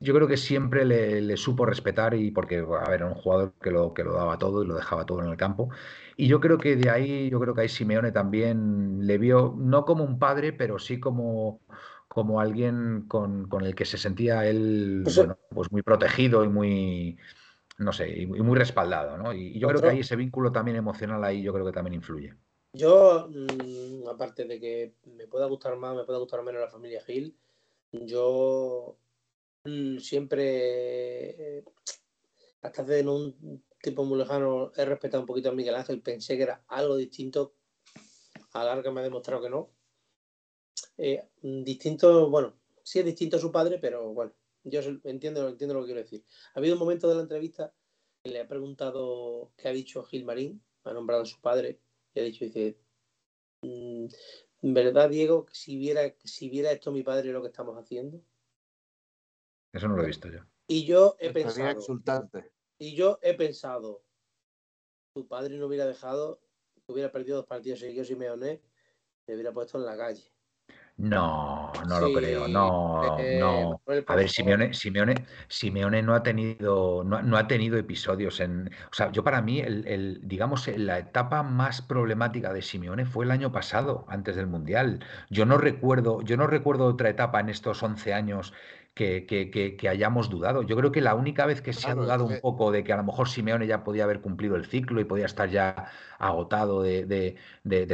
[0.00, 3.70] yo creo que siempre le, supo respetar y porque, a ver, era un jugador que
[3.70, 5.70] lo, que lo daba todo y lo dejaba todo en el campo.
[6.16, 9.84] Y yo creo que de ahí, yo creo que ahí Simeone también le vio, no
[9.84, 11.60] como un padre, pero sí como,
[12.08, 15.20] como alguien con, el que se sentía él pues,
[15.50, 17.18] pues muy protegido y muy,
[17.78, 19.32] no sé, y muy respaldado, ¿no?
[19.32, 22.34] Y, yo creo que ahí ese vínculo también emocional ahí yo creo que también influye.
[22.72, 27.02] Yo, mm, aparte de que me pueda gustar más, me pueda gustar menos la familia
[27.02, 27.36] Gil,
[27.92, 28.96] yo
[29.64, 31.64] mm, siempre, eh,
[32.62, 36.44] hasta hace un tiempo muy lejano, he respetado un poquito a Miguel Ángel, pensé que
[36.44, 37.54] era algo distinto,
[38.52, 39.70] a larga me ha demostrado que no.
[40.98, 42.54] Eh, distinto, bueno,
[42.84, 44.32] sí es distinto a su padre, pero bueno,
[44.64, 46.24] yo entiendo, entiendo lo que quiero decir.
[46.54, 47.74] Ha habido un momento de la entrevista
[48.22, 51.80] que le ha preguntado qué ha dicho Gil Marín, ha nombrado a su padre,
[52.14, 52.78] y ha dicho, dice,
[53.62, 54.06] mm,
[54.62, 58.22] ¿verdad, Diego, que si viera, si viera esto mi padre lo que estamos haciendo?
[59.72, 60.40] Eso no lo he visto yo.
[60.66, 61.70] Y yo he pensado.
[61.70, 62.52] Exultante.
[62.78, 64.04] Y yo he pensado,
[65.14, 66.40] tu padre no hubiera dejado,
[66.86, 68.62] hubiera perdido dos partidos seguidos y Meoné,
[69.24, 70.32] te hubiera puesto en la calle.
[71.00, 73.80] No, no lo creo, no, eh, no.
[74.06, 75.14] A ver, Simeone, Simeone,
[75.48, 78.70] Simeone no ha tenido, no, ha tenido episodios en.
[78.90, 83.30] O sea, yo para mí, el, digamos, la etapa más problemática de Simeone fue el
[83.30, 85.02] año pasado, antes del Mundial.
[85.30, 88.52] Yo no recuerdo, yo no recuerdo otra etapa en estos 11 años
[89.00, 90.62] que, hayamos dudado.
[90.62, 92.98] Yo creo que la única vez que se ha dudado un poco de que a
[92.98, 97.36] lo mejor Simeone ya podía haber cumplido el ciclo y podía estar ya agotado de,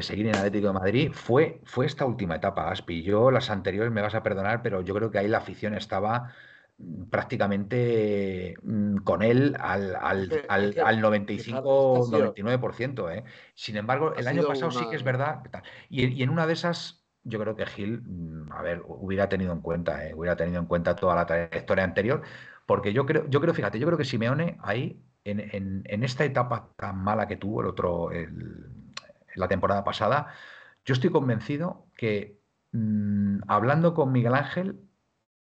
[0.02, 3.02] seguir en Atlético de Madrid fue, fue esta última etapa, Aspi.
[3.02, 6.32] Yo las anteriores me vas a perdonar, pero yo creo que ahí la afición estaba
[6.78, 13.16] mm, prácticamente mm, con él al, al, 95-99%.
[13.16, 13.24] ¿eh?
[13.54, 15.42] Sin embargo, el año pasado sí que es verdad.
[15.88, 19.52] Y, y en una de esas yo creo que Gil, mm, a ver, hubiera tenido
[19.52, 22.22] en cuenta, eh, hubiera tenido en cuenta toda la trayectoria anterior,
[22.66, 26.98] porque yo creo, yo creo, fíjate, yo creo que Simeone ahí, en, esta etapa tan
[27.02, 28.10] mala que tuvo el otro,
[29.34, 30.28] la temporada pasada,
[30.84, 32.40] yo estoy convencido que
[32.72, 34.80] mm, hablando con Miguel Ángel,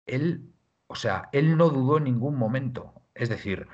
[0.07, 0.52] él,
[0.87, 3.02] o sea, él no dudó en ningún momento.
[3.14, 3.68] Es decir,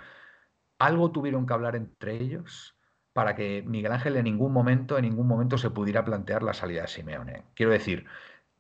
[0.78, 2.76] algo tuvieron que hablar entre ellos
[3.12, 6.83] para que Miguel Ángel en ningún momento, en ningún momento se pudiera plantear la salida
[6.83, 7.44] de Simeone.
[7.55, 8.07] Quiero decir,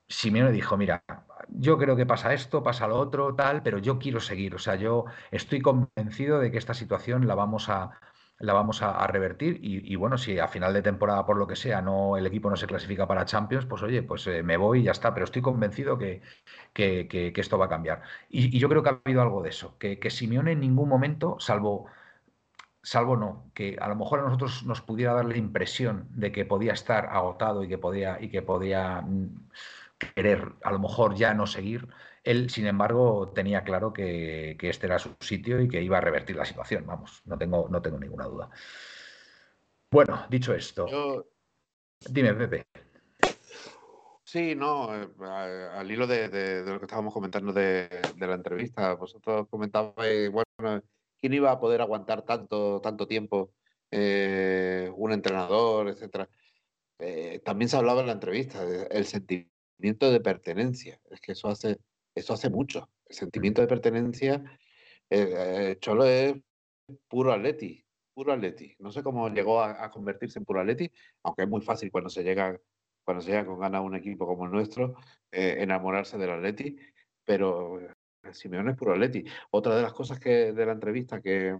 [0.08, 1.04] Simeone dijo, mira,
[1.48, 4.54] yo creo que pasa esto, pasa lo otro, tal, pero yo quiero seguir.
[4.54, 7.92] O sea, yo estoy convencido de que esta situación la vamos a,
[8.42, 11.80] la vamos a, revertir y, bueno, si a final de temporada, por lo que sea,
[11.80, 14.82] no el equipo no se clasifica para Champions, pues oye, pues eh, me voy y
[14.84, 16.22] ya está, pero estoy convencido que,
[16.72, 18.02] que, esto va a cambiar.
[18.28, 21.36] Y, yo creo que ha habido algo de eso, que, que Simeone en ningún momento,
[21.38, 21.86] salvo
[22.82, 26.44] salvo no, que a lo mejor a nosotros nos pudiera dar la impresión de que
[26.44, 29.48] podía estar agotado y que podía, y que podía mm,
[30.14, 31.88] querer a lo mejor ya no seguir,
[32.24, 36.36] él, sin embargo, tenía claro que, este era su sitio y que iba a revertir
[36.36, 38.50] la situación, vamos, no tengo, no tengo ninguna duda.
[39.90, 40.86] Bueno, dicho esto,
[42.08, 42.66] dime, Pepe.
[44.24, 49.46] Sí, no, eh, al hilo de, lo que estábamos comentando de, de la entrevista, vosotros
[49.50, 50.82] comentabais, bueno,
[51.22, 53.54] ¿Quién iba a poder aguantar tanto, tanto tiempo
[53.92, 56.28] eh, un entrenador, etcétera?
[56.98, 61.00] Eh, también se hablaba en la entrevista del sentimiento de pertenencia.
[61.12, 61.78] Es que eso hace,
[62.16, 62.90] eso hace mucho.
[63.06, 64.42] El sentimiento de pertenencia,
[65.08, 66.34] eh, Cholo es
[67.06, 68.74] puro atleti, puro atleti.
[68.80, 70.90] No sé cómo llegó a, convertirse en puro atleti,
[71.22, 72.58] aunque es muy fácil cuando se llega,
[73.04, 74.96] cuando se llega con ganas a un equipo como el nuestro,
[75.30, 76.76] enamorarse del atleti,
[77.24, 77.78] pero
[78.30, 79.24] Simeone es puro Atleti.
[79.50, 81.58] Otra de las cosas que de la entrevista que,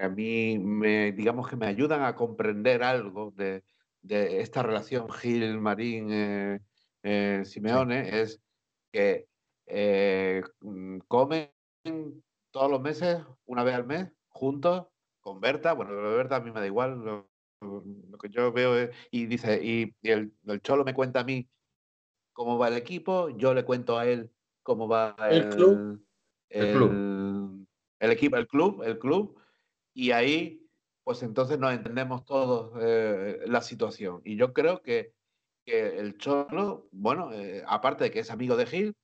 [0.00, 3.62] a mí me, digamos que me ayudan a comprender algo de,
[4.02, 6.60] esta relación Gil, Marín, eh,
[7.02, 8.40] eh, Simeone es
[8.92, 9.26] que
[9.66, 11.50] eh, mm, comen
[12.50, 14.86] todos los meses, una vez al mes, juntos,
[15.20, 15.72] con Berta.
[15.72, 17.02] Bueno, Berta a mí me da igual.
[17.02, 17.28] Lo,
[18.20, 21.48] que yo veo es, y dice, y, el, el, Cholo me cuenta a mí
[22.34, 24.33] cómo va el equipo, yo le cuento a él
[24.64, 26.04] cómo va el, club.
[26.48, 27.66] El, club.
[28.00, 29.38] El equipo, el club, el club.
[29.92, 30.66] Y ahí,
[31.04, 34.20] pues entonces nos entendemos todos eh, la situación.
[34.24, 35.12] Y yo creo que,
[35.66, 38.96] el Cholo, bueno, eh, aparte de que es amigo de Gil,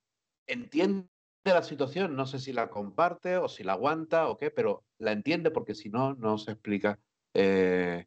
[0.47, 1.09] entiende
[1.45, 5.13] la situación, no sé si la comparte o si la aguanta o qué, pero la
[5.13, 6.99] entiende porque si no, no se explica
[7.33, 8.07] eh,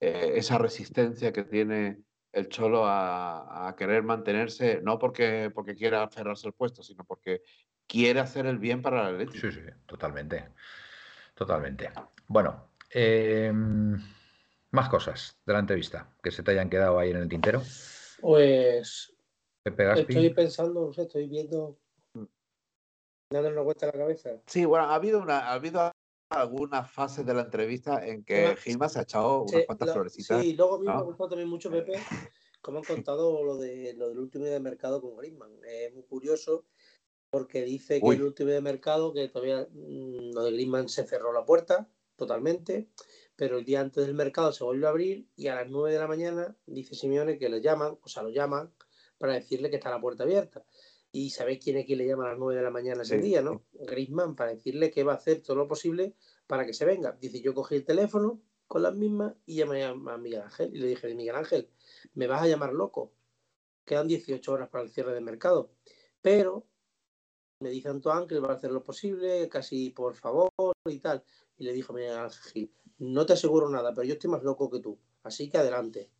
[0.00, 2.02] esa resistencia que tiene
[2.34, 7.42] el Cholo a, querer mantenerse, no porque, porque quiera aferrarse al puesto, sino porque
[7.86, 9.40] quiere hacer el bien para la Atlético.
[9.40, 10.50] Sí, sí, totalmente.
[11.34, 11.90] Totalmente.
[12.28, 13.96] Bueno, em,
[14.70, 17.62] más cosas de la entrevista que se te hayan quedado ahí en el tintero.
[18.20, 19.12] Pues
[19.64, 21.78] estoy pensando, no sé, estoy viendo,
[23.30, 24.30] dándole una vuelta a la cabeza.
[24.46, 25.93] Sí, bueno, ha habido una, ha habido
[26.28, 30.42] algunas fases de la entrevista en que Gilma se ha echado unas cuantas florecitas.
[30.42, 32.00] Sí, luego a mí me ha gustado también mucho, Pepe,
[32.60, 35.52] como han contado lo, de, lo del último día de mercado con Griezmann.
[35.64, 36.64] Es muy curioso
[37.30, 41.04] porque dice que el último día de mercado, que todavía mm, lo de Griezmann se
[41.04, 42.88] cerró la puerta totalmente,
[43.36, 45.98] pero el día antes del mercado se volvió a abrir y a las 9 de
[45.98, 48.72] la mañana dice Simeone que le llaman, o sea, lo llaman
[49.18, 50.64] para decirle que está la puerta abierta.
[51.14, 53.40] Y sabéis quién es quien le llama a las 9 de la mañana ese día,
[53.40, 53.62] ¿no?
[53.72, 56.16] Griezmann, para decirle que va a hacer todo lo posible
[56.48, 57.16] para que se venga.
[57.20, 60.88] Dice, yo cogí el teléfono con las mismas y llamé a, Miguel Ángel y le
[60.88, 61.70] dije, Miguel Ángel,
[62.14, 63.12] me vas a llamar loco.
[63.84, 65.70] Quedan 18 horas para el cierre del mercado.
[66.20, 66.66] Pero
[67.60, 70.50] me dice Antoine que él va a hacer lo posible, casi por favor
[70.84, 71.22] y tal.
[71.56, 74.80] Y le dijo Miguel Ángel, no te aseguro nada, pero yo estoy más loco que
[74.80, 74.98] tú.
[75.22, 76.10] Así que adelante.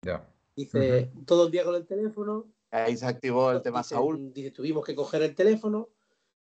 [0.00, 0.26] Ya.
[0.56, 4.32] Dice, todo el día con el teléfono, Ahí se activó el tema Saúl.
[4.32, 5.90] Dice, tuvimos que coger el teléfono.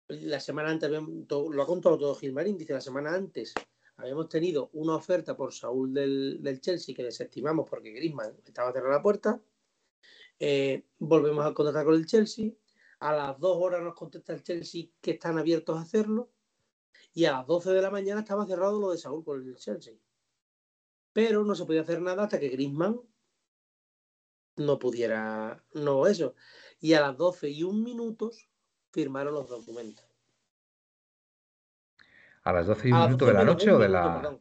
[0.07, 3.53] La semana antes, lo ha contado todo Gilmarín, dice, la semana antes
[3.97, 9.01] habíamos tenido una oferta por Saúl del, Chelsea que desestimamos porque Griezmann estaba cerrada la
[9.01, 9.41] puerta.
[10.39, 12.51] Eh, volvemos a contactar con el Chelsea.
[12.99, 16.31] A las dos horas nos contesta el Chelsea que están abiertos a hacerlo.
[17.13, 19.93] Y a las 12 de la mañana estaba cerrado lo de Saúl con el Chelsea.
[21.11, 22.99] Pero no se podía hacer nada hasta que Griezmann
[24.55, 26.35] no pudiera, no eso.
[26.79, 28.49] Y a las 12 y un minutos
[28.91, 30.05] firmaron los documentos.
[32.43, 34.37] ¿A las 12 y un minuto de la noche o de la...?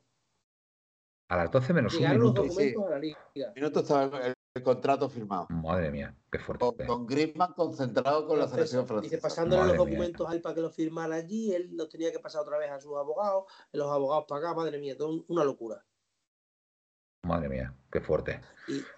[1.29, 2.43] A las 12 menos un minuto.
[2.43, 3.53] Los documentos a la liga.
[3.55, 5.47] Minuto estaba el, contrato firmado.
[5.49, 6.85] Madre mía, qué fuerte.
[6.85, 9.15] Con, Griezmann concentrado con la selección francesa.
[9.15, 12.19] Dice, pasándole los documentos a él para que los firmara allí, él los tenía que
[12.19, 15.83] pasar otra vez a sus abogados, los abogados para acá, madre mía, todo una locura.
[17.25, 18.41] Madre mía, qué fuerte.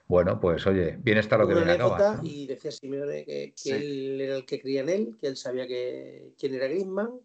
[0.08, 2.20] bueno, pues oye, bien está lo que viene acaba.
[2.22, 6.32] Y decía Simeone que, él era el que creía en él, que él sabía que,
[6.38, 7.20] quién era Griezmann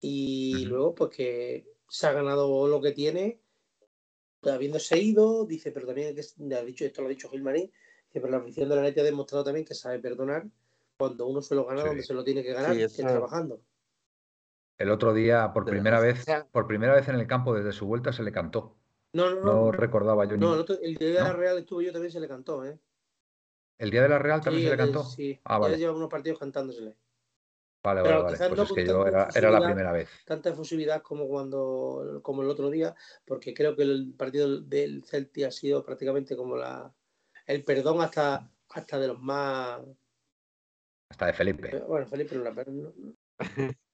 [0.00, 3.40] y luego pues que se ha ganado lo que tiene
[4.42, 7.70] habiéndose ido, dice, pero también que ha dicho, esto lo ha dicho Gilmarín,
[8.10, 10.46] que pero la afición de la NET ha demostrado también que sabe perdonar
[10.98, 13.60] cuando uno se lo gana donde se lo tiene que ganar, que es trabajando.
[14.78, 18.12] El otro día, por primera vez, por primera vez en el campo desde su vuelta
[18.12, 18.76] se le cantó.
[19.16, 19.42] No, no, no.
[19.44, 22.64] No recordaba yo No, el, día de la Real estuvo yo también se le cantó,
[22.66, 22.78] ¿eh?
[23.78, 25.04] ¿El día de la Real también se le cantó?
[25.04, 25.78] Sí, ah, vale.
[25.78, 26.96] lleva unos partidos cantándosele.
[27.82, 28.36] Vale, vale, vale.
[28.36, 30.10] Pues es que yo era, era, la primera vez.
[30.26, 35.44] Tanta efusividad como cuando como el otro día, porque creo que el partido del Celti
[35.44, 36.92] ha sido prácticamente como la
[37.46, 39.80] el perdón hasta hasta de los más
[41.08, 41.78] hasta de Felipe.
[41.86, 42.54] Bueno, Felipe no la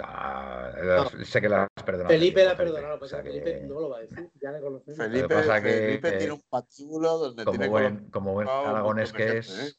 [0.00, 2.10] Ah, sé que la has perdonado.
[2.10, 4.96] Felipe la ha perdonado, pues Felipe no lo va a decir, ya le conocemos.
[4.96, 9.38] Felipe, pasa que, Felipe tiene un pachulo donde como tiene buen, como buen aragones que
[9.38, 9.76] es.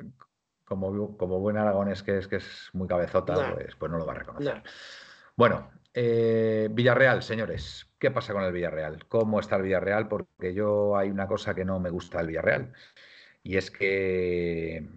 [0.00, 0.08] ¿eh?
[0.64, 4.12] Como, como buen aragones que es, que es muy cabezota, pues, pues no lo va
[4.12, 4.62] a reconocer.
[5.36, 9.06] Bueno, eh, Villarreal, señores, ¿qué pasa con el Villarreal?
[9.06, 10.08] ¿Cómo está el Villarreal?
[10.08, 12.72] Porque yo hay una cosa que no me gusta del Villarreal
[13.42, 14.88] y es que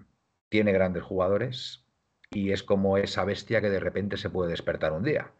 [0.49, 1.86] tiene grandes jugadores,
[2.31, 5.31] y es como esa bestia que de repente se puede despertar un día.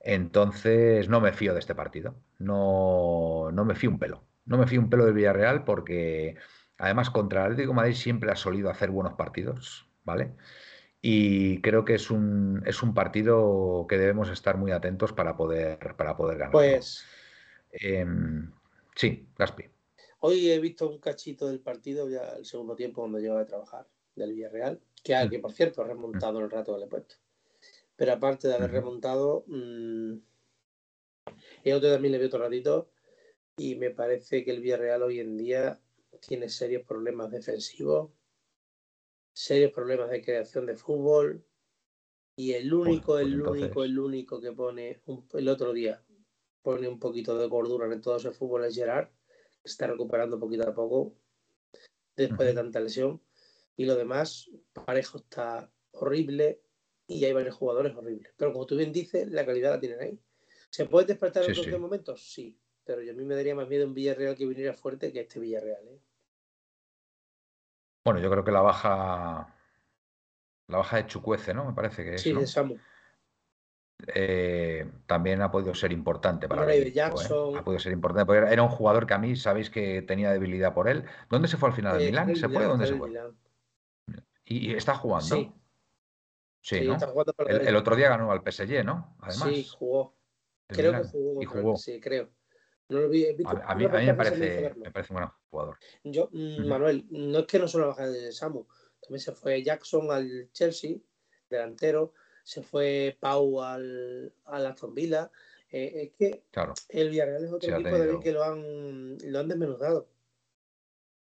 [0.00, 4.66] Entonces no me fío de este partido, no, no me fío un pelo, no me
[4.66, 6.36] fío un pelo del Villarreal porque
[6.78, 10.32] además contra el Atlético de Madrid siempre ha solido hacer buenos partidos, ¿vale?
[11.02, 15.96] Y creo que es un, es un partido que debemos estar muy atentos para poder,
[15.96, 16.52] para poder ganar.
[16.52, 17.04] Pues.
[17.72, 18.50] Em,
[18.94, 19.64] sí, Gaspi.
[20.20, 23.86] Hoy he visto un cachito del partido ya el segundo tiempo cuando lleva de trabajar
[24.14, 25.30] del Villarreal, que, mm.
[25.30, 27.14] que por cierto ha remontado el rato del puesto.
[27.94, 30.16] Pero aparte de haber remontado, mmm,
[31.64, 32.90] el otro también le vi otro ratito
[33.56, 35.80] y me parece que el Villarreal hoy en día
[36.20, 38.10] tiene serios problemas defensivos,
[39.32, 41.44] serios problemas de creación de fútbol
[42.36, 45.00] y el único, pues el único, el único que pone
[45.34, 46.02] el otro día
[46.62, 49.08] pone un poquito de gordura en todo ese fútbol es Gerard,
[49.62, 51.14] que está recuperando poquito a poco
[52.16, 53.22] después de tanta lesión.
[53.76, 56.60] Y lo demás, Parejo está horrible
[57.06, 58.32] y hay varios jugadores horribles.
[58.36, 60.20] Pero como tú bien dices, la calidad la tienen ahí.
[60.70, 62.32] ¿Se puede despertar en otros momentos?
[62.32, 62.58] Sí.
[62.84, 65.40] Pero yo a mí me daría más miedo un Villarreal que viniera fuerte que este
[65.40, 65.88] Villarreal.
[65.88, 66.00] ¿eh?
[68.04, 69.52] Bueno, yo creo que la baja.
[70.68, 71.64] La baja de Chucuece, ¿no?
[71.64, 72.22] Me parece que es.
[72.22, 72.76] Sí, de Samu.
[74.14, 77.58] Eh, también ha podido ser importante para equipo, ¿eh?
[77.58, 80.74] Ha podido ser importante porque era un jugador que a mí sabéis que tenía debilidad
[80.74, 81.04] por él.
[81.30, 81.98] ¿Dónde se fue al final?
[81.98, 82.36] ¿De Milán?
[82.36, 82.64] ¿Se fue?
[82.64, 83.10] ¿Dónde se fue?
[84.46, 85.36] Y, está jugando.
[85.36, 85.52] Sí.
[86.62, 86.96] Sí, ¿no?
[87.46, 89.16] el, otro día ganó al PSG, ¿no?
[89.20, 89.48] Además.
[89.48, 90.16] Sí, jugó.
[90.66, 91.42] Creo que jugó.
[91.42, 91.76] Y jugó.
[91.76, 92.30] Sí, creo.
[92.88, 95.78] a, mí, me, parece, me parece un buen jugador.
[96.02, 98.66] Yo, mm, Manuel, no es que no solo baja de Samu,
[99.00, 100.96] también se fue Jackson al Chelsea,
[101.48, 102.12] delantero
[102.46, 105.32] se fue Pau al, al Aston Villa.
[105.68, 106.44] Eh, es que
[106.90, 110.08] el Villarreal es otro equipo de que lo han, lo han desmenuzado.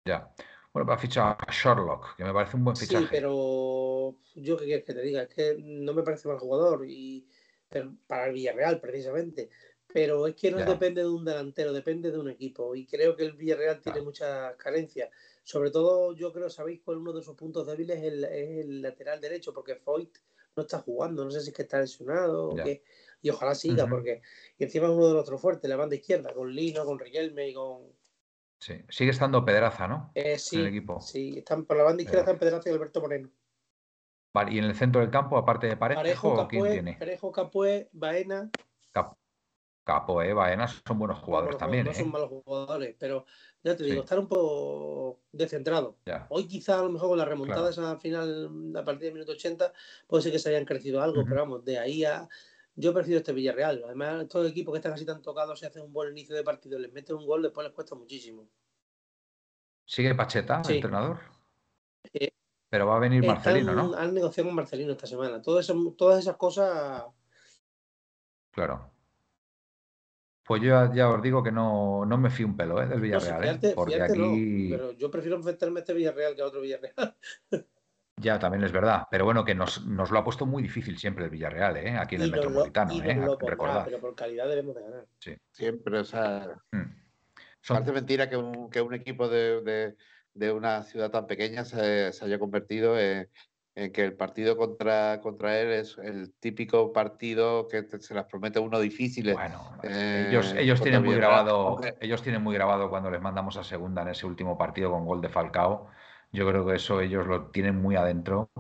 [0.05, 0.31] Ya.
[0.75, 3.05] Bueno, para fichar a Sherlock, que me parece un buen fichaje.
[3.05, 6.85] Sí, pero yo qué quieres que te diga, es que no me parece mal jugador
[6.85, 7.29] y
[8.09, 9.51] para el Villarreal precisamente.
[9.93, 12.75] Pero es que no depende de un delantero, depende de un equipo.
[12.75, 15.11] Y creo que el Villarreal tiene muchas carencias.
[15.45, 18.83] Sobre todo, yo creo, sabéis cuál uno de sus puntos débiles es el, es el
[18.83, 20.19] lateral derecho, porque Foyt
[20.57, 22.83] no está jugando, no sé si es que está lesionado o qué.
[23.23, 24.23] Y ojalá siga, porque
[24.59, 27.51] y encima es uno de los otros fuertes, la banda izquierda, con Lino, con Riquelme
[27.51, 27.93] y con.
[28.65, 30.11] Sí, sigue estando Pedraza, ¿no?
[30.15, 30.99] Eh, sí, el equipo.
[30.99, 33.29] sí, están, por la banda izquierda están Pedraza y Alberto Moreno.
[34.33, 36.95] Vale, y en el centro del campo, aparte de Parejo, Parejo ¿quién tiene?
[36.95, 38.51] Parejo, Capué, Baena.
[39.85, 41.85] Capoe, Baena son buenos jugadores también.
[41.85, 42.11] No son ¿eh?
[42.11, 43.27] malos jugadores, pero
[43.63, 45.99] ya te digo, estar un poco descentrado.
[46.31, 49.75] Hoy quizá a lo mejor con las remontadas al final, a partir del minuto 80,
[50.07, 52.27] puede ser que se hayan crecido algo, pero vamos, de ahí a...
[52.77, 53.83] Yo prefiero este Villarreal.
[53.85, 56.79] Además, estos equipos que están así tan tocados, si hacen un buen inicio de partido,
[56.79, 58.49] les meten un gol, después les cuesta muchísimo.
[59.85, 61.19] ¿Sigue Pacheta, el entrenador?
[62.13, 62.31] Eh,
[62.69, 63.95] pero va a venir Marcelino, ¿no?
[63.95, 65.41] Han negociado con Marcelino esta semana.
[65.41, 67.05] todas esas cosas...
[68.51, 68.91] Claro.
[70.45, 72.87] Pues yo ya, os digo que no, no me fío un pelo ¿eh?
[72.87, 73.61] del Villarreal.
[73.63, 73.73] ¿eh?
[73.75, 74.69] porque aquí...
[74.71, 77.17] pero yo prefiero enfrentarme a este Villarreal que a otro Villarreal.
[78.17, 79.07] ya, también es verdad.
[79.11, 81.97] Pero bueno, que nos, nos, lo ha puesto muy difícil siempre el Villarreal, ¿eh?
[81.97, 82.95] aquí en el Metropolitano.
[82.95, 83.37] ¿eh?
[83.39, 85.07] pero por calidad debemos de ganar.
[85.19, 85.37] Sí.
[85.51, 86.49] Siempre, o sea.
[86.73, 86.95] Hmm.
[87.67, 89.97] Parece mentira que un, que un equipo de, de,
[90.35, 93.31] de, una ciudad tan pequeña se, se haya convertido en
[93.77, 98.61] en que el partido contra, contra él es el típico partido que se las promete
[98.61, 99.33] uno difícil.
[99.33, 103.65] Bueno, ellos, eh, ellos tienen muy grabado, ellos tienen muy grabado cuando les mandamos a
[103.65, 105.89] segunda en ese último partido con gol de Falcao.
[106.35, 108.51] Yo creo que eso ellos lo tienen muy adentro.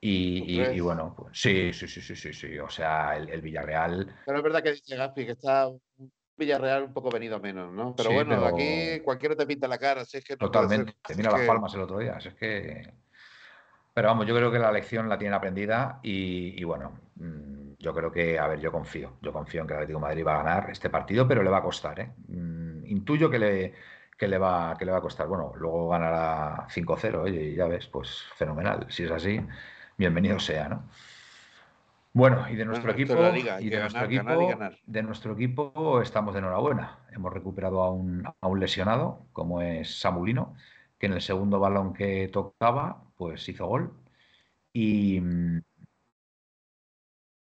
[0.00, 2.58] Y, bueno, pues, sí, sí, sí, sí, sí, sí.
[2.58, 4.14] O sea, el, Villarreal.
[4.24, 5.68] Pero es verdad que dice Gaspi que está
[6.36, 7.94] Villarreal un poco venido menos, ¿no?
[7.96, 10.02] Pero bueno, aquí cualquiera te pinta la cara.
[10.02, 10.94] es que Totalmente.
[11.04, 12.16] Te mira las palmas el otro día.
[12.16, 12.94] es que.
[13.92, 18.12] Pero vamos, yo creo que la lección la tienen aprendida y, bueno, mm, yo creo
[18.12, 20.44] que, a ver, yo confío, yo confío en que el Atlético de Madrid va a
[20.44, 22.12] ganar este partido, pero le va a costar, ¿eh?
[22.28, 23.74] Mm, intuyo que le,
[24.28, 25.26] le va, que le va a costar.
[25.26, 28.86] Bueno, luego ganará 5-0, oye, y ya ves, pues fenomenal.
[28.88, 29.40] Si es así,
[29.96, 30.88] bienvenido sea, ¿no?
[32.12, 33.14] Bueno, y de nuestro equipo,
[33.60, 36.98] y de nuestro equipo, de nuestro equipo estamos de enhorabuena.
[37.12, 40.54] Hemos recuperado a un, a un lesionado, como es Samulino,
[40.98, 43.94] que en el segundo balón que tocaba, pues hizo gol.
[44.72, 45.20] Y,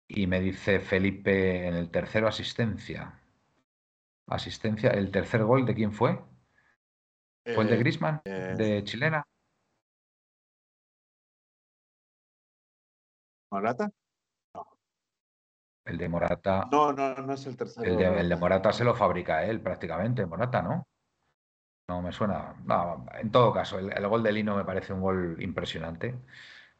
[0.08, 3.18] y me dice Felipe en el tercero asistencia.
[4.26, 6.20] Asistencia, el tercer gol de quién fue?
[7.44, 8.54] ¿Fue el de eh, Grisman, eh.
[8.56, 9.26] de chilena?
[13.50, 13.90] ¿Morata?
[14.54, 14.66] No.
[15.84, 16.68] El de Morata.
[16.70, 17.90] No, no, no es el tercero.
[17.90, 20.86] El de, el de Morata se lo fabrica él prácticamente, Morata, ¿no?
[21.88, 22.54] No me suena.
[23.20, 26.14] en todo caso, el, gol de Lino me parece un gol impresionante.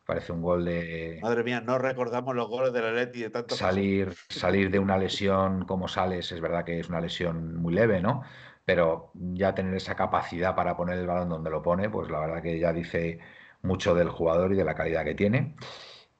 [0.07, 1.19] Parece un gol de.
[1.23, 3.55] Madre mía, no recordamos los goles de la Leti de tanto.
[3.55, 8.01] Salir, salir de una lesión como sales, es verdad que es una lesión muy leve,
[8.01, 8.23] ¿no?
[8.65, 12.43] Pero ya tener esa capacidad para poner el balón donde lo pone, pues la verdad
[12.43, 13.19] que ya dice
[13.63, 15.57] mucho del jugador y de la calidad que tiene.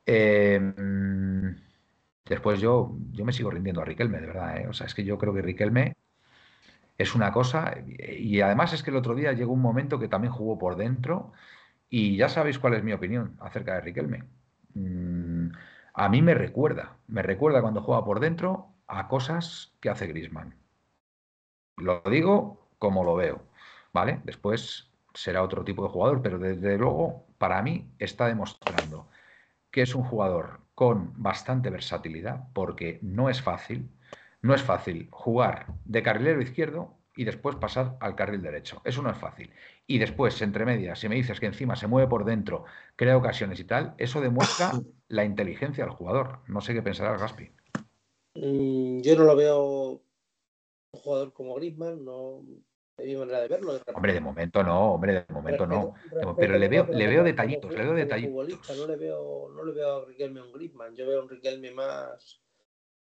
[0.07, 1.57] Em,
[2.25, 4.69] después yo, yo me sigo rindiendo a Riquelme, de verdad, ¿eh?
[4.69, 5.97] O sea, es que yo creo que Riquelme
[6.99, 10.33] es una cosa, y además es que el otro día llegó un momento que también
[10.33, 11.33] jugó por dentro
[11.91, 14.25] Y ya sabéis cuál es mi opinión acerca de Riquelme.
[14.75, 15.51] Mm,
[15.95, 20.57] a mí me recuerda, me recuerda cuando juega por dentro a cosas que hace Grisman.
[21.83, 23.43] Lo digo como lo veo,
[23.93, 24.21] ¿vale?
[24.25, 29.09] Después será otro tipo de jugador, pero desde luego para mí está demostrando
[29.71, 33.89] que es un jugador con bastante versatilidad, porque no es fácil,
[34.43, 38.81] no es fácil jugar de carrilero izquierdo y después pasar al carril derecho.
[38.85, 39.51] Eso no es fácil.
[39.87, 42.65] Y después, entre medias, si me dices que encima se mueve por dentro,
[42.97, 44.71] crea ocasiones y tal, eso demuestra
[45.09, 46.41] la inteligencia del jugador.
[46.47, 47.51] No sé qué pensará Gaspi.
[48.35, 50.03] Mm, yo no lo veo
[50.93, 52.45] un jugador como Griezmann, no
[52.99, 53.81] de mi manera de verlo.
[53.95, 55.95] hombre, de momento no, hombre, de momento no.
[56.37, 58.77] pero le veo, le veo detallitos, le veo detallitos.
[58.77, 61.71] no le veo, no le veo a Riquelme un Griezmann, yo veo a un Riquelme
[61.73, 62.43] más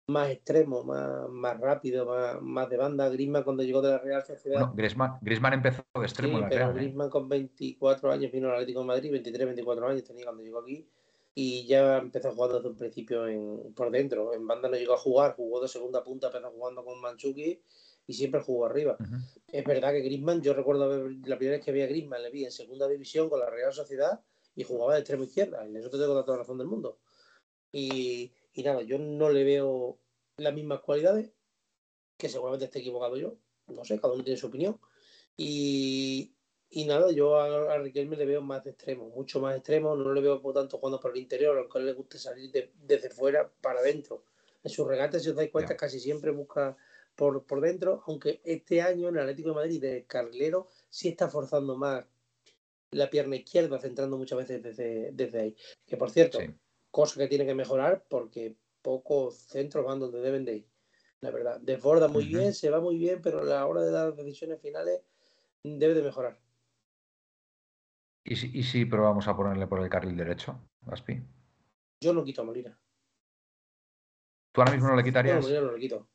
[0.09, 3.09] más extremo, más, más rápido, más, más de banda.
[3.09, 4.59] Griezmann cuando llegó de la Real Sociedad.
[4.59, 6.71] No, Griezmann, empezó de extremo en la pero Real.
[6.71, 6.81] ¿eh?
[6.81, 10.59] Griezmann con 24 años vino al Atlético de Madrid, 23, 24 años tenía cuando llegó
[10.59, 10.87] aquí
[11.35, 14.33] y ya empezó jugando desde un principio en, por dentro.
[14.35, 17.63] En banda no llegó a jugar, jugó de segunda punta, empezó jugando con Manchuki
[18.07, 18.97] y siempre jugó arriba.
[19.49, 22.45] Es verdad que Griezmann, yo recuerdo la primera vez que vi a Griezmann, le vi
[22.45, 24.21] en segunda división con la Real Sociedad
[24.57, 25.65] y jugaba de extremo izquierda.
[25.65, 26.99] Y en eso te tengo toda la razón del mundo.
[27.73, 30.01] Y, y nada, yo no le veo
[30.37, 31.33] las mismas cualidades,
[32.17, 33.37] que seguramente esté equivocado yo,
[33.69, 34.81] no sé, cada uno tiene su opinión.
[35.37, 36.35] Y,
[36.71, 40.13] y nada, yo a, a, Riquelme le veo más de extremo, mucho más extremo, no
[40.13, 42.51] le veo por tanto jugando por el interior, aunque le guste salir
[42.87, 44.23] desde fuera para adentro.
[44.63, 46.77] En sus regates, si os dais cuenta, casi siempre busca
[47.17, 51.29] por, por dentro, aunque este año en el Atlético de Madrid de Carlero sí está
[51.29, 52.05] forzando más
[52.93, 55.57] la pierna izquierda, centrando muchas veces desde, desde ahí.
[55.87, 56.39] Que por cierto,
[56.91, 60.67] cosa que tiene que mejorar porque pocos centros van donde deben de ir.
[61.21, 64.15] La verdad, desborda muy bien, se va muy bien, pero a la hora de dar
[64.15, 65.03] decisiones finales
[65.63, 66.39] debe de mejorar.
[68.25, 71.23] ¿Y si, ¿Y si probamos a ponerle por el carril derecho, Gaspi?
[72.01, 72.79] Yo no quito a Molina.
[74.53, 75.49] ¿Tú ahora mismo no le quitarías?
[75.49, 76.09] No, no le quito.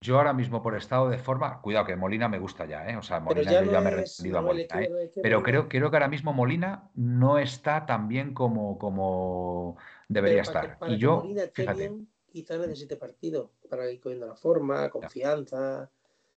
[0.00, 2.96] Yo ahora mismo por estado de forma, cuidado que Molina me gusta ya, ¿eh?
[2.96, 5.12] O sea, Molina ya yo ya me he rendido a Molina, ¿eh?
[5.22, 9.78] Pero creo, creo que ahora mismo Molina no está tan bien como, como
[10.08, 10.76] debería estar.
[10.88, 11.88] y yo, Molina fíjate.
[11.88, 15.90] Bien, quizá necesite partido para ir cogiendo la forma, confianza,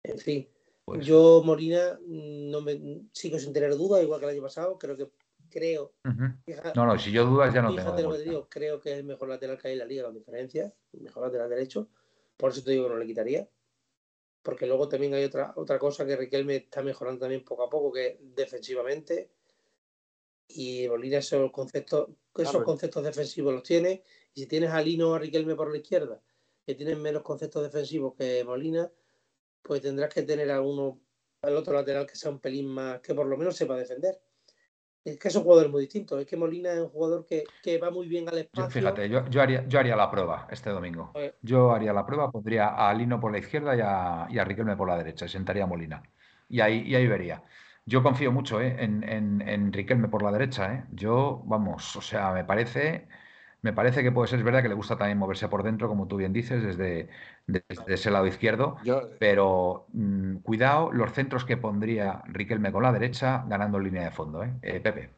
[0.04, 0.48] en fin.
[0.86, 4.96] Pues yo Molina no me sigo sin tener dudas, igual que el año pasado, creo
[4.96, 5.10] que
[5.50, 5.94] creo.
[6.76, 8.12] no, no, si yo dudas ya no tengo.
[8.12, 10.14] Lo que digo, creo que es el mejor lateral que hay en la liga con
[10.14, 11.90] diferencia, el mejor lateral derecho.
[12.38, 13.50] Por eso te digo que no le quitaría.
[14.44, 17.92] Porque luego también hay otra, otra cosa que Riquelme está mejorando también poco a poco,
[17.92, 19.32] que defensivamente.
[20.50, 24.04] Y Molina esos conceptos, esos conceptos defensivos los tiene.
[24.36, 26.22] Y si tienes a Lino o a Riquelme por la izquierda,
[26.64, 28.92] que tienen menos conceptos defensivos que Molina,
[29.66, 31.00] pues tendrás que tener a uno,
[31.42, 34.20] al otro lateral que sea un pelín más, que por lo menos sepa defender.
[35.04, 36.20] Es que es un jugador muy distinto.
[36.20, 38.70] Es que Molina es un jugador que, va muy bien al espacio.
[38.70, 41.14] fíjate, yo, yo, haría, yo haría la prueba este domingo.
[41.42, 44.76] Yo haría la prueba, pondría a Lino por la izquierda y a, y a Riquelme
[44.76, 46.02] por la derecha, y sentaría a Molina.
[46.50, 47.44] Y ahí, y ahí vería.
[47.86, 48.76] Yo confío mucho ¿eh?
[48.80, 50.74] en, en, en, Riquelme por la derecha.
[50.74, 50.86] ¿eh?
[50.92, 53.08] Yo, vamos, o sea, me parece
[53.66, 56.08] me parece que puede ser, es verdad que le gusta también moverse por dentro, como
[56.08, 57.10] tú bien dices, desde,
[57.88, 58.78] ese lado izquierdo,
[59.18, 64.44] pero mm, cuidado los centros que pondría Riquelme con la derecha, ganando línea de fondo,
[64.44, 64.54] ¿eh?
[64.62, 65.10] eh Pepe.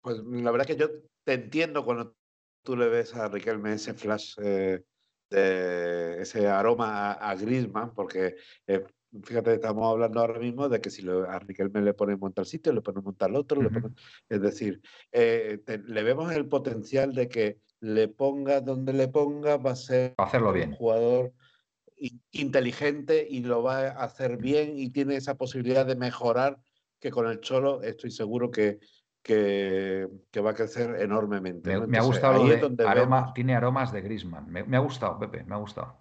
[0.00, 0.88] Pues la verdad que yo
[1.22, 2.14] te entiendo cuando
[2.62, 4.82] tú le ves a Riquelme ese flash, eh,
[5.28, 8.86] de ese aroma a, a Griezmann, porque eh,
[9.22, 12.82] fíjate, estamos hablando ahora mismo de que si a Riquelme le ponen montar sitio, le
[12.82, 13.60] ponen montar al otro,
[14.28, 14.80] es decir,
[15.12, 20.14] eh, le vemos el potencial de que le ponga donde le ponga, va a ser
[20.18, 20.70] hacerlo bien.
[20.70, 21.32] un jugador
[22.30, 26.58] inteligente y lo va a hacer bien y tiene esa posibilidad de mejorar
[26.98, 28.78] que con el Cholo estoy seguro que,
[29.22, 30.06] que,
[30.44, 31.78] va a crecer enormemente.
[31.86, 32.44] Me, ha gustado
[32.86, 34.50] aroma, tiene aromas de Grisman.
[34.50, 35.98] Me, me, ha gustado, Pepe, me ha gustado.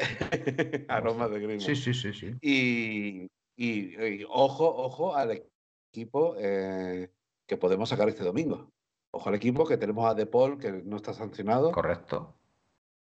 [0.88, 1.76] Aromas de Griezmann.
[1.76, 2.36] Sí, sí, sí, sí.
[2.40, 5.42] Y, y, ojo, ojo al
[5.92, 7.10] equipo eh,
[7.46, 8.70] que podemos sacar este domingo.
[9.12, 11.72] Ojo al equipo que tenemos a De Paul, que no está sancionado.
[11.72, 12.34] Correcto.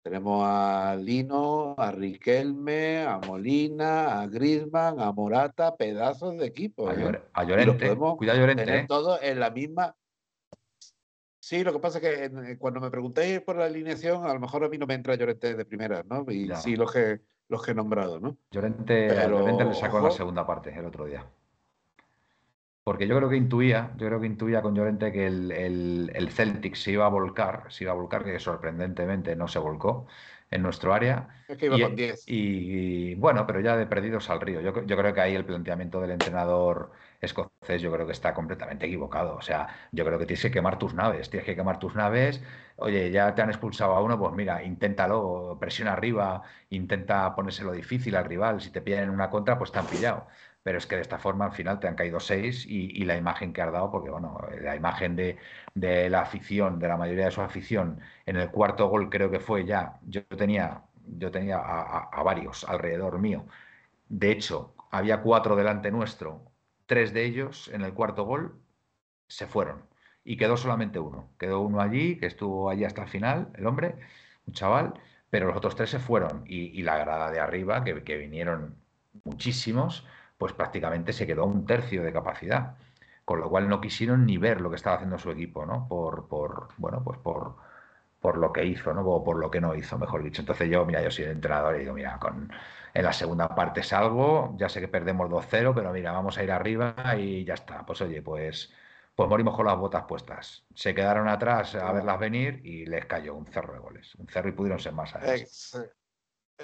[0.03, 6.89] Tenemos a Lino, a Riquelme, a Molina, a Grisman, a Morata, pedazos de equipo.
[6.89, 7.21] A, ¿eh?
[7.45, 7.97] Llorente.
[8.17, 8.65] Cuidado, Llorente.
[8.65, 8.87] Tener ¿eh?
[8.87, 9.97] todo en la misma
[11.47, 14.41] Sí, lo que pasa es que eh, cuando me preguntáis por la alineación, a lo
[14.41, 16.27] mejor a mí no me entra Llorente de primera, ¿no?
[16.29, 18.37] Y sí los que, los que he nombrado, ¿no?
[18.51, 21.25] Llorente, Llorente le sacó la segunda parte el otro día.
[22.83, 26.75] Porque yo creo que intuía, yo creo que intuía con Llorente que el, el, Celtic
[26.75, 30.09] se iba a volcar, se iba a volcar, que sorprendentemente no se volcó.
[30.51, 31.29] en nuestro área.
[31.47, 32.25] Es que iba y, con 10.
[32.27, 34.61] Y, bueno, pero ya de perdidos al río.
[34.63, 36.91] Yo, yo, creo que ahí el planteamiento del entrenador
[37.21, 39.37] escocés yo creo que está completamente equivocado.
[39.37, 42.43] O sea, yo creo que tienes que quemar tus naves, tienes que quemar tus naves.
[42.77, 48.17] Oye, ya te han expulsado a uno, pues mira, inténtalo, presiona arriba, intenta ponérselo difícil
[48.17, 48.61] al rival.
[48.61, 50.27] Si te piden una contra, pues te han pillado
[50.67, 53.53] pero es que de esta forma al final te han caído seis y, la imagen
[53.53, 55.39] que has dado, porque bueno, la imagen de,
[56.11, 59.65] la afición, de la mayoría de su afición, en el cuarto gol creo que fue
[59.65, 63.47] ya, yo tenía, yo tenía a, varios alrededor mío.
[64.09, 66.43] De hecho, había cuatro delante nuestro,
[66.87, 68.61] tres de ellos en el cuarto gol
[69.29, 69.83] se fueron
[70.27, 71.31] y quedó solamente uno.
[71.39, 73.95] Quedó uno allí, que estuvo allí hasta el final, el hombre,
[74.47, 74.95] un chaval,
[75.31, 78.77] pero los otros tres se fueron y, la grada de arriba, que, vinieron
[79.25, 80.07] muchísimos,
[80.39, 82.77] pues prácticamente se quedó un tercio de capacidad.
[83.25, 85.89] Con lo cual no quisieron ni ver lo que estaba haciendo su equipo, ¿no?
[85.89, 87.57] Por, por bueno, pues por,
[88.21, 89.03] por lo que hizo, ¿no?
[89.03, 90.43] O por lo que no hizo, mejor dicho.
[90.43, 92.51] Entonces yo, mira, yo soy entrenador y digo, mira, con,
[92.97, 96.51] en la segunda parte salgo, ya sé que perdemos 2-0, pero mira, vamos a ir
[96.51, 97.85] arriba y ya está.
[97.85, 98.73] Pues oye, pues,
[99.15, 100.65] pues morimos con las botas puestas.
[100.75, 104.15] Se quedaron atrás a verlas venir y les cayó un cerro de goles.
[104.15, 105.15] Un cerro y pudieron ser más.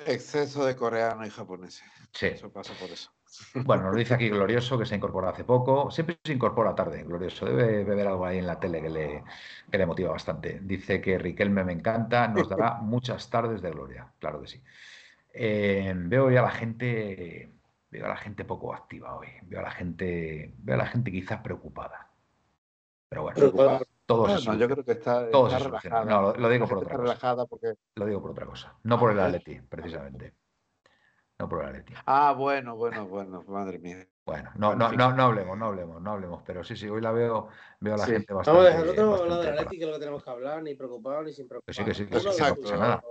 [0.06, 1.82] exceso de coreano y japonés.
[2.14, 2.28] Sí.
[2.28, 3.10] Eso pasa por eso.
[3.64, 5.90] Bueno, nos dice aquí Glorioso que se incorpora hace poco.
[5.90, 7.44] Siempre se incorpora tarde, Glorioso.
[7.44, 9.24] Debe beber algo ahí en la tele que le,
[9.70, 10.60] le motiva bastante.
[10.62, 14.12] Dice que Riquelme me encanta, nos dará muchas tardes de gloria.
[14.18, 14.62] Claro que sí.
[15.32, 17.52] Eh, veo ya a la gente,
[17.90, 19.28] veo a la gente poco activa hoy.
[19.42, 22.10] Veo a la gente, veo a la gente quizás preocupada.
[23.08, 26.04] Pero bueno, todos no, yo creo que está, relajada.
[26.04, 27.02] No, lo, digo por otra cosa.
[27.02, 27.74] Relajada porque...
[27.96, 28.74] Lo digo por otra cosa.
[28.84, 30.34] No por el Atleti, precisamente
[31.48, 34.06] por Ah, bueno, bueno, bueno, madre mía.
[34.24, 37.10] Bueno, no, no, no, no hablemos, no hablemos, no hablemos, pero sí, sí, hoy la
[37.10, 37.48] veo,
[37.80, 38.60] veo a la gente bastante.
[38.60, 41.32] Vamos a dejar, del Atleti, que es lo que tenemos que hablar, ni preocupado ni
[41.32, 41.74] sin preocupar.
[41.74, 42.76] Sí, que sí, que sí, Exacto.
[42.76, 43.02] nada.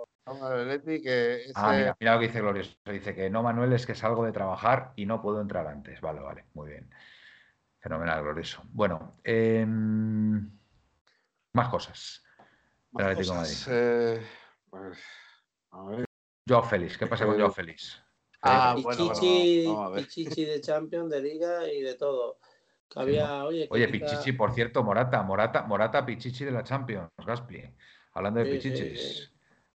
[1.01, 2.75] Que Ah, mira, mira, lo que dice Glorioso.
[2.85, 5.99] Dice que no, Manuel, es que salgo de trabajar y no puedo entrar antes.
[6.01, 6.89] Vale, vale, muy bien.
[7.79, 8.61] Fenomenal, Glorioso.
[8.71, 9.65] Bueno, eh,
[11.53, 12.23] más cosas.
[12.91, 14.21] Más cosas eh,
[14.69, 14.99] pues,
[15.71, 16.05] a ver.
[16.47, 18.03] Joao Félix, ¿qué pasa con Joao Félix?
[18.41, 22.39] Ah, Pichichi, bueno, Pichichi de Champions, de Liga y de todo.
[22.95, 27.63] había, oye, oye Pichichi, por cierto, Morata, Morata, Morata, Pichichi de la Champions, Gaspi.
[28.13, 29.30] Hablando de Pichichis.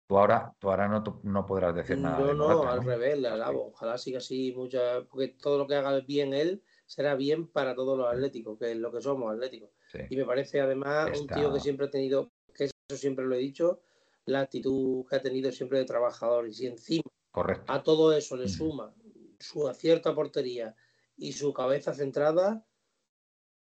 [0.06, 2.18] Tú ahora, tú ahora no, no podrás decir nada.
[2.18, 3.68] No, no, al revés, le alabo.
[3.68, 7.96] Ojalá siga así, mucha, porque todo lo que haga bien él será bien para todos
[7.96, 9.70] los atléticos, que es lo que somos, atléticos.
[10.10, 13.38] Y me parece además un tío que siempre ha tenido, que eso siempre lo he
[13.38, 13.80] dicho,
[14.26, 16.48] la actitud que ha tenido siempre de trabajador.
[16.48, 17.72] Y si encima Correcto.
[17.72, 18.94] A todo eso le suma
[19.40, 20.76] su acierto a portería
[21.16, 22.64] y su cabeza centrada,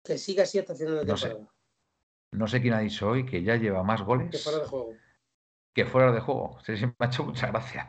[0.04, 1.40] que siga así hasta final de temporada.
[1.40, 1.52] No sé,
[2.32, 4.96] no sé quién ha dicho hoy que ya lleva más goles que fuera de juego.
[5.74, 6.58] Que fuera de juego.
[6.66, 7.88] Sí, sí, me ha hecho mucha gracia.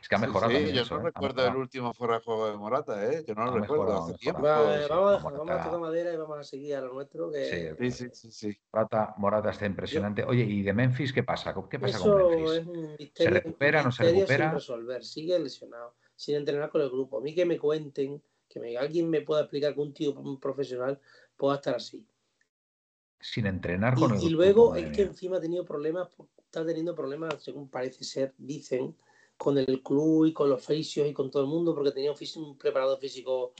[0.00, 0.52] Es que ha mejorado.
[0.52, 1.04] Sí, yo no ¿eh?
[1.04, 3.24] recuerdo el último fuera de juego de Morata, ¿eh?
[3.26, 4.42] Yo no lo recuerdo hace tiempo.
[4.42, 4.88] vamos,
[5.22, 7.30] vamos a tocar madera y vamos a seguir a lo nuestro.
[7.30, 7.74] Que...
[7.78, 8.58] Sí, sí, sí, sí.
[8.72, 10.24] Morata, Morata está impresionante.
[10.24, 11.54] Oye, ¿y de Memphis qué pasa?
[11.68, 12.50] ¿Qué pasa con Memphis?
[12.52, 14.46] Es un misterio, ¿Se recupera, no se recupera?
[14.46, 17.18] Sin resolver, sigue lesionado, sin entrenar con el grupo.
[17.18, 20.38] A mí que me cuenten, que me, alguien me pueda explicar que un tío un
[20.38, 21.00] profesional
[21.36, 22.06] pueda estar así.
[23.18, 24.26] Sin entrenar con y, el grupo.
[24.26, 26.08] Y luego es que encima ha tenido problemas,
[26.50, 28.96] está teniendo problemas, según parece ser, dicen
[29.36, 32.58] con el club y con los fisios y con todo el mundo, porque tenía un,
[32.58, 33.54] preparador físico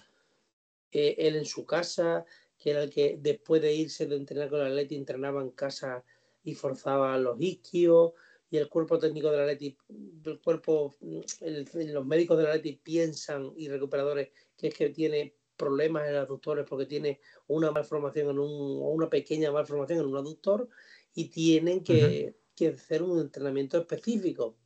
[0.90, 2.24] eh, él en su casa,
[2.58, 6.04] que era el que después de irse de entrenar con el Atleti entrenaba en casa
[6.42, 8.12] y forzaba los isquios,
[8.50, 9.78] y el cuerpo técnico del Atleti,
[10.24, 16.16] el cuerpo, los médicos del Atleti piensan y recuperadores que es que tiene problemas en
[16.16, 20.68] aductores porque tiene una malformación en un, o una pequeña malformación en un aductor
[21.14, 24.56] y tienen que, que hacer un entrenamiento específico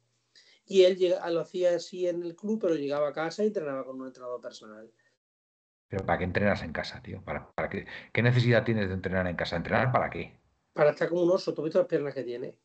[0.67, 0.99] y él
[1.31, 4.41] lo hacía así en el club, pero llegaba a casa y entrenaba con un entrenador
[4.41, 4.91] personal.
[5.89, 7.23] Pero ¿para qué entrenas en casa, tío?
[7.23, 7.87] ¿Para, para qué?
[8.13, 9.57] ¿Qué necesidad tienes de entrenar en casa?
[9.57, 10.41] ¿Entrenar para qué?
[10.73, 11.53] Para estar como un oso.
[11.53, 12.59] ¿Tú has visto las piernas que tiene?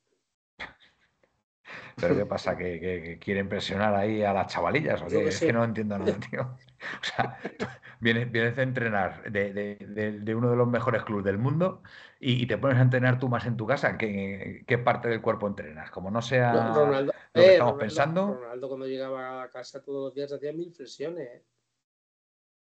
[1.98, 2.58] ¿Pero qué pasa?
[2.58, 5.02] ¿Que, que, quieren presionar ahí a las chavalillas?
[5.02, 5.28] ¿o qué?
[5.28, 6.58] Es que no entiendo nada, tío.
[7.02, 7.38] O sea,
[8.00, 11.84] vienes, vienes a entrenar de, de, de, uno de los mejores clubes del mundo
[12.20, 13.98] y, te pones a entrenar tú más en tu casa.
[13.98, 15.92] ¿Qué, qué parte del cuerpo entrenas?
[15.92, 18.34] Como no sea Ronaldo, lo que eh, estamos pensando.
[18.36, 21.28] Ronaldo cuando llegaba a casa todos los días hacía mil flexiones.
[21.28, 21.46] ¿eh?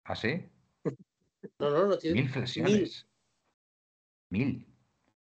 [0.05, 0.49] ¿Ah, sí?
[1.59, 2.21] No, no, no tiene.
[2.21, 3.07] Mil flexiones.
[4.29, 4.67] Mil.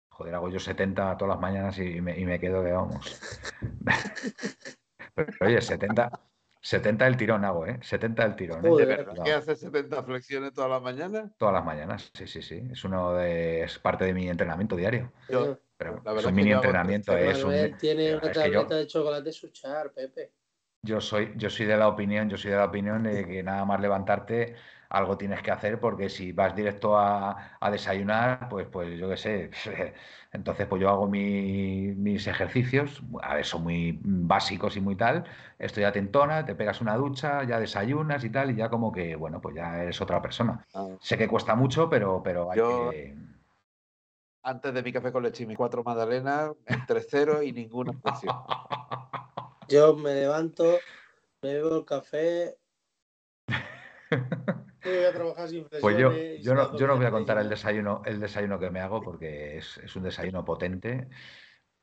[0.09, 3.19] Joder, hago yo 70 todas las mañanas y me, y me quedo de vamos.
[5.15, 6.09] Pero, oye, 70,
[6.62, 7.80] 70 del tirón hago, ¿eh?
[7.82, 8.66] 70 del tirón.
[8.66, 8.70] ¿eh?
[8.78, 11.32] ¿De verdad que haces 70 flexiones todas las mañanas?
[11.38, 12.62] Todas las mañanas, sí, sí, sí.
[12.72, 15.12] Es uno de, es parte de mi entrenamiento diario.
[15.30, 17.18] Yo, Pero es un mini entrenamiento.
[17.18, 20.34] Es un, tiene una tableta de chocolate suchar, Pepe.
[20.82, 23.66] Yo soy, yo soy de la opinión, yo soy de la opinión de que nada
[23.66, 24.55] más levantarte
[24.89, 29.51] algo tienes que hacer porque si vas directo a, desayunar, pues, pues yo qué sé,
[30.33, 35.23] entonces pues yo hago mis ejercicios, a ver, son muy básicos y muy tal,
[35.59, 39.39] estoy atentona, te pegas una ducha, ya desayunas y tal, y ya como que, bueno,
[39.39, 40.65] pues ya eres otra persona.
[40.73, 40.87] Ah.
[40.99, 43.15] Sé que cuesta mucho, pero, pero hay que...
[44.41, 48.35] Antes de mi café con leche y mis cuatro magdalenas, entre cero y ninguna presión.
[49.67, 50.79] Yo me levanto,
[51.43, 52.55] me bebo el café,
[55.82, 58.80] pues yo, yo, no, yo no voy a contar el desayuno, el desayuno que me
[58.80, 61.07] hago porque es, un desayuno potente,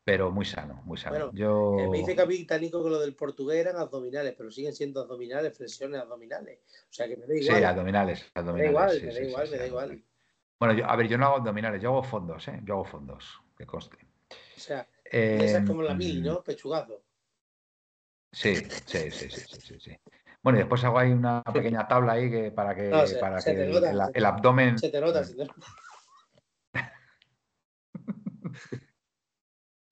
[0.03, 1.30] pero muy sano, muy sano.
[1.32, 1.76] yo...
[1.78, 6.01] Eh, me dice Capitánico que lo del portugués eran abdominales, pero siguen siendo abdominales, flexiones
[6.01, 6.61] abdominales.
[6.90, 7.59] O sea que me da igual.
[7.59, 8.30] Sí, abdominales.
[8.34, 10.05] abdominales me da igual, me da igual, me da igual.
[10.59, 12.61] Bueno, yo, a ver, yo no hago abdominales, yo hago fondos, ¿eh?
[12.64, 13.99] Yo hago fondos, que conste.
[14.57, 16.42] O sea, esa es como la mil, ¿no?
[16.42, 17.03] Pechugazo.
[18.32, 19.97] Sí, sí, sí, sí, sí, sí.
[20.47, 22.88] Bueno, y después hago ahí una pequeña tabla ahí que para que,
[23.20, 23.51] para que
[24.14, 24.78] el, abdomen.
[24.78, 25.66] Se te nota, se te nota.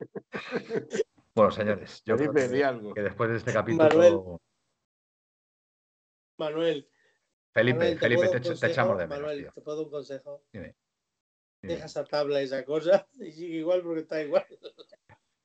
[1.34, 3.88] Bueno, señores, yo creo que, después de este capítulo.
[3.88, 4.38] Manuel.
[6.38, 6.88] Manuel.
[7.52, 9.22] Felipe, Felipe, te, echamos de menos.
[9.22, 10.44] Manuel, te puedo dar un consejo.
[11.62, 14.46] Deja esa tabla, esa cosa, y sigue igual porque está igual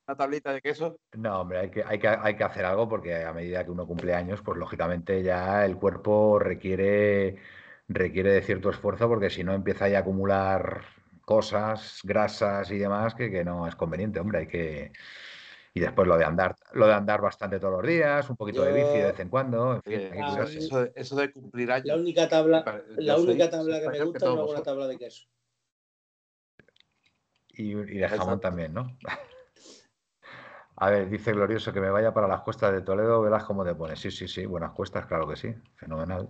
[0.09, 0.99] una tablita de queso?
[1.13, 3.85] No, hombre, hay que, hay, que, hay que hacer algo porque a medida que uno
[3.85, 7.37] cumple años, pues lógicamente ya el cuerpo requiere,
[7.87, 10.81] requiere de cierto esfuerzo porque si no empieza a acumular
[11.21, 14.91] cosas, grasas y demás que, que no es conveniente, hombre, hay que...
[15.75, 18.73] Y después lo de andar, lo de andar bastante todos los días, un poquito de
[18.73, 20.11] bici de vez en cuando, en fin,
[20.95, 21.85] eso, de, cumplir años.
[21.85, 25.27] La única tabla, la única tabla que me gusta es una tabla de queso.
[27.49, 28.97] Y, y de jamón también, ¿no?
[30.81, 33.75] A ver, dice Glorioso que me vaya para las cuestas de Toledo, verás cómo te
[33.75, 33.99] pones.
[33.99, 36.29] Sí, sí, sí, buenas cuestas, claro que sí, fenomenal.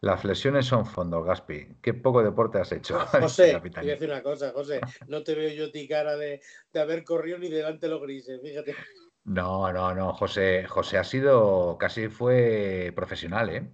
[0.00, 1.78] Las flexiones son fondos, Gaspi.
[1.82, 3.00] Qué poco deporte has hecho.
[3.20, 4.80] José, te voy a decir una cosa, José.
[5.08, 6.40] No te veo yo ti cara de,
[6.72, 8.76] haber corrido ni delante de los grises, fíjate.
[9.24, 10.14] No, no, no.
[10.14, 13.68] José, José ha sido, casi fue profesional, ¿eh?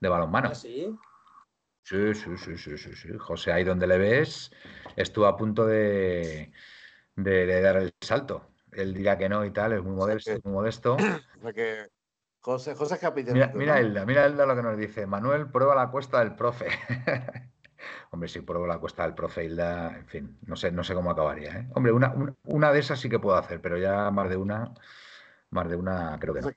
[0.00, 0.48] De balonmano.
[0.48, 0.96] ¿Ah, sí?
[1.82, 3.08] Sí, sí, sí, sí, sí, sí.
[3.18, 4.50] José, ahí donde le ves,
[4.96, 6.52] estuvo a punto de,
[7.16, 10.32] de dar el salto él dirá que no y tal, es muy modesto.
[10.44, 10.96] muy modesto.
[12.46, 12.96] José, José
[13.32, 15.04] Mira, mira Elda, mira Elda lo que nos dice.
[15.04, 16.68] Manuel, prueba la cuesta del profe.
[18.12, 21.10] Hombre, si pruebo la cuesta del profe Hilda, en fin, no sé, no sé cómo
[21.10, 21.58] acabaría.
[21.58, 21.68] ¿eh?
[21.74, 22.14] Hombre, una,
[22.44, 24.72] una, de esas sí que puedo hacer, pero ya más de una,
[25.50, 26.50] más de una creo que no.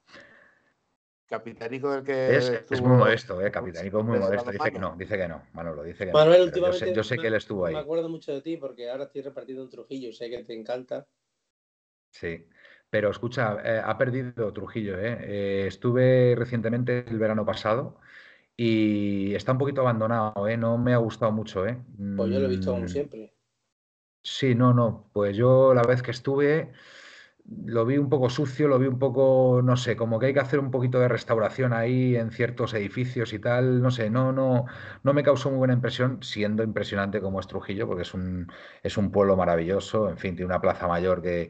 [1.25, 2.35] Capitánico del que.
[2.35, 3.51] Es, muy modesto, ¿eh?
[3.51, 4.51] Capitánico es muy modesto.
[4.51, 5.43] Dice que no, dice que no.
[5.53, 6.45] Manolo, dice que Manuel, no.
[6.45, 6.93] últimamente.
[6.93, 7.73] Yo sé, que él estuvo ahí.
[7.73, 11.07] Me acuerdo mucho de ti porque ahora estoy repartido en Trujillo, sé que te encanta.
[12.11, 12.47] Sí,
[12.89, 14.97] pero escucha, eh, ha perdido Trujillo.
[14.97, 15.17] ¿eh?
[15.21, 15.67] ¿eh?
[15.67, 17.99] estuve recientemente el verano pasado
[18.55, 20.47] y está un poquito abandonado.
[20.47, 20.57] ¿eh?
[20.57, 21.65] No me ha gustado mucho.
[21.67, 21.77] ¿eh?
[22.17, 23.33] Pues yo lo he visto como mm, siempre.
[24.21, 25.09] Sí, no, no.
[25.13, 26.71] Pues yo la vez que estuve
[27.65, 30.39] lo vi un poco sucio, lo vi un poco, no sé, como que hay que
[30.39, 34.65] hacer un poquito de restauración ahí en ciertos edificios y tal, no sé, no, no,
[35.03, 38.51] no me causó muy buena impresión, siendo impresionante como es Trujillo, porque es un,
[38.83, 41.49] es un pueblo maravilloso, en fin, tiene una plaza mayor que,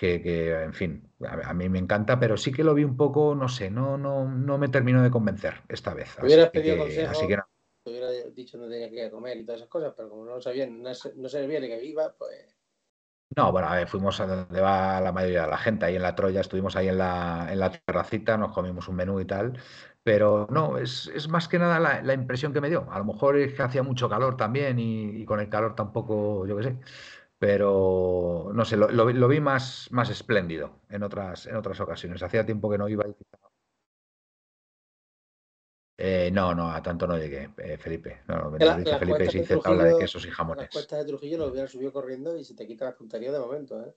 [0.00, 3.48] que, en fin, a, mí me encanta, pero sí que lo vi un poco, no
[3.48, 6.16] sé, no, no, no me terminó de convencer esta vez.
[6.22, 7.44] Hubieras pedido consejo, así que no.
[7.84, 10.82] Te hubiera dicho no tenía que comer y todas esas cosas, pero como no sabían,
[10.82, 12.56] no, no sabía ni que viva, pues...
[13.36, 16.02] No, bueno, a ver, fuimos a donde va la mayoría de la gente, ahí en
[16.02, 19.52] la Troya, estuvimos ahí en la, en la terracita, nos comimos un menú y tal,
[20.02, 22.90] pero no, es, es más que nada la, la, impresión que me dio.
[22.90, 26.46] A lo mejor es que hacía mucho calor también y, y con el calor tampoco,
[26.46, 26.76] yo qué sé
[27.40, 32.22] pero no sé, lo, vi más, más espléndido en otras, en otras ocasiones.
[32.22, 33.06] Hacía tiempo que no iba.
[35.96, 38.20] Eh, no, no, a tanto no llegué, eh, Felipe.
[38.28, 40.64] No, me dice Felipe y se hice tabla de quesos y jamones.
[40.64, 43.38] Las cuestas de Trujillo lo hubiera subido corriendo y se te quita la puntería de
[43.38, 43.94] momento, ¿eh?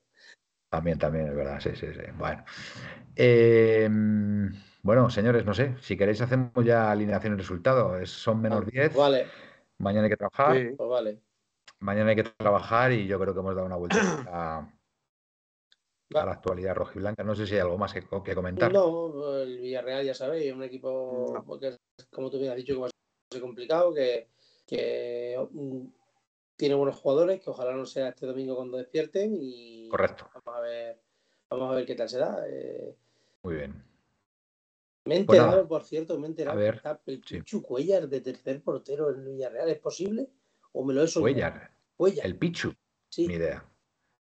[0.70, 2.02] También, también, es verdad, sí, sí, sí.
[2.18, 2.46] Bueno.
[3.14, 8.06] Em, bueno, señores, no sé, si queréis hacemos ya alineación y resultado.
[8.06, 8.96] son menos 10.
[8.96, 9.28] Vale.
[9.80, 10.58] Mañana hay que trabajar.
[10.58, 10.76] Sí.
[10.78, 11.33] Pues vale
[11.84, 13.98] mañana hay que trabajar y yo creo que hemos dado una vuelta
[14.32, 14.70] a,
[16.10, 17.24] la actualidad rojiblanca.
[17.24, 18.72] No sé si hay algo más que, comentar.
[18.72, 21.78] No, el Villarreal ya sabéis, es un equipo que,
[22.12, 22.92] como tú bien has dicho, que va a
[23.32, 24.30] ser complicado, que,
[25.52, 25.86] mm,
[26.56, 30.30] tiene buenos jugadores, que ojalá no sea este domingo cuando despierten y correcto.
[30.34, 31.02] Vamos a ver,
[31.50, 32.46] vamos a ver qué tal se da.
[32.48, 32.96] Eh.
[33.42, 33.84] Muy bien.
[35.06, 38.22] Me he pues enterado, por cierto, me he enterado a ver, el Pichu Cuellar de
[38.22, 39.70] tercer portero en el Villarreal.
[39.70, 40.30] ¿Es posible?
[40.74, 41.62] ¿O me lo he soñado?
[41.96, 42.26] Cuellar.
[42.26, 42.74] El Pichu.
[43.10, 43.28] Sí.
[43.28, 43.64] Ni idea.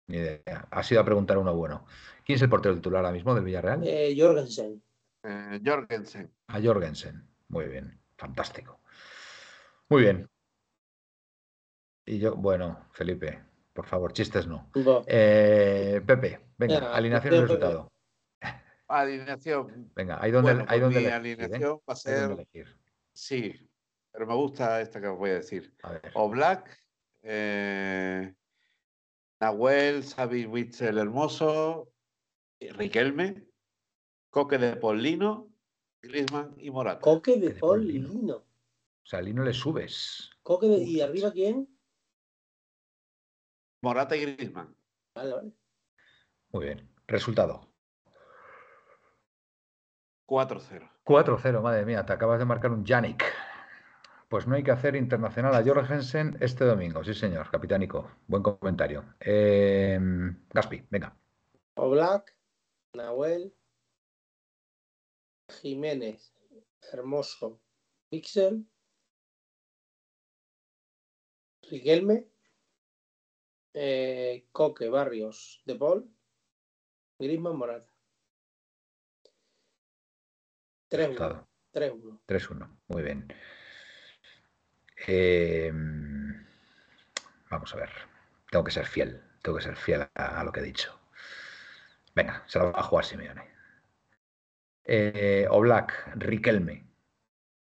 [0.06, 0.68] Ni idea.
[0.70, 1.84] Ha sido a preguntar uno bueno.
[2.24, 3.82] ¿Quién es el portero titular ahora mismo del Villarreal?
[3.84, 4.82] Eh, Jorgensen.
[5.24, 6.32] Eh, Jorgensen.
[6.48, 7.26] A Jorgensen.
[7.48, 7.98] Muy bien.
[8.16, 8.80] Fantástico.
[9.88, 10.28] Muy bien.
[12.04, 13.42] Y yo, bueno, Felipe,
[13.72, 14.70] por favor, chistes no.
[15.06, 17.92] Eh, Pepe, venga, alineación y resultado.
[18.88, 19.90] Alineación.
[19.94, 21.40] Venga, hay donde, Bueno, hay pues donde mi elegir.
[21.40, 21.44] ¿eh?
[21.44, 22.30] alineación va a ser.
[22.32, 22.76] elegir.
[23.14, 23.70] Sí,
[24.12, 25.74] pero me gusta esta que os voy a decir.
[25.82, 26.12] A ver.
[26.14, 26.84] Oblak,
[27.22, 28.34] eh,
[29.40, 31.90] Nahuel, Xavi Witzel Hermoso,
[32.60, 33.48] Riquelme,
[34.30, 35.50] Coque de Polino,
[36.02, 37.00] Griezmann y Morata.
[37.00, 38.08] Coque Que de de Paul Paulino.
[38.08, 38.36] Lino.
[38.36, 40.30] O sea, Lino le subes.
[40.42, 40.78] Coque de...
[40.78, 41.68] ¿Y arriba quién?
[43.82, 44.76] Morata y Griezmann.
[45.14, 45.52] Vale, vale.
[46.52, 46.88] Muy bien.
[47.06, 47.68] Resultado.
[50.26, 50.88] 4-0.
[51.04, 53.24] 4-0, madre mía, te acabas de marcar un Yannick.
[54.32, 57.04] Pues no hay que hacer internacional a Jorgensen este domingo.
[57.04, 58.10] Sí, señor, capitánico.
[58.26, 59.14] Buen comentario.
[59.20, 60.00] Eh,
[60.48, 61.14] Gaspi, venga.
[61.74, 62.34] Oblak,
[62.94, 63.54] Nahuel,
[65.60, 66.32] Jiménez,
[66.90, 67.60] Hermoso,
[68.08, 68.66] Pixel,
[71.70, 72.26] Riquelme,
[73.74, 76.10] eh, Coque, Barrios, De Paul,
[77.18, 77.92] Griezmann, Morata.
[80.88, 80.96] 3-1.
[80.96, 81.48] Resultado.
[81.74, 82.20] 3-1.
[82.26, 82.78] 3-1.
[82.88, 83.28] Muy bien.
[85.06, 85.72] Eh,
[87.50, 87.90] vamos a ver.
[88.50, 89.22] Tengo que ser fiel.
[89.42, 90.98] Tengo que ser fiel a, a lo que he dicho.
[92.14, 93.50] Venga, se la va a jugar Simeone.
[94.84, 96.86] Eh, Oblak, Riquelme,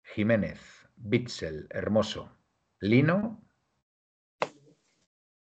[0.02, 2.36] Jiménez, Bitzel, Hermoso,
[2.80, 3.42] Lino,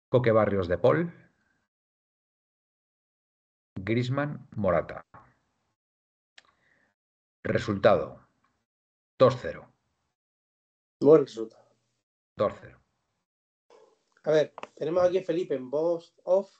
[0.09, 1.13] Coque Barrios de Paul,
[3.75, 5.05] Grisman, Morata.
[7.43, 8.27] Resultado:
[9.19, 9.67] 2-0.
[10.99, 11.66] Buen resultado.
[12.37, 12.77] 2-0.
[14.23, 16.53] A ver, tenemos aquí a Felipe en voz off,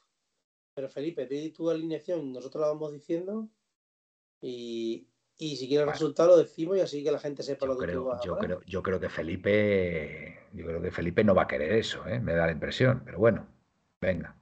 [0.74, 3.48] pero Felipe, di tu alineación, nosotros la vamos diciendo
[4.40, 5.92] y, y si quieres el Vale.
[5.98, 8.36] resultado lo decimos y así que la gente sepa Yo lo que tú vas yo,
[8.38, 12.20] creo, yo creo que Felipe, yo creo que Felipe no va a querer eso, ¿eh?
[12.20, 13.46] me da la impresión, pero bueno,
[14.00, 14.34] venga,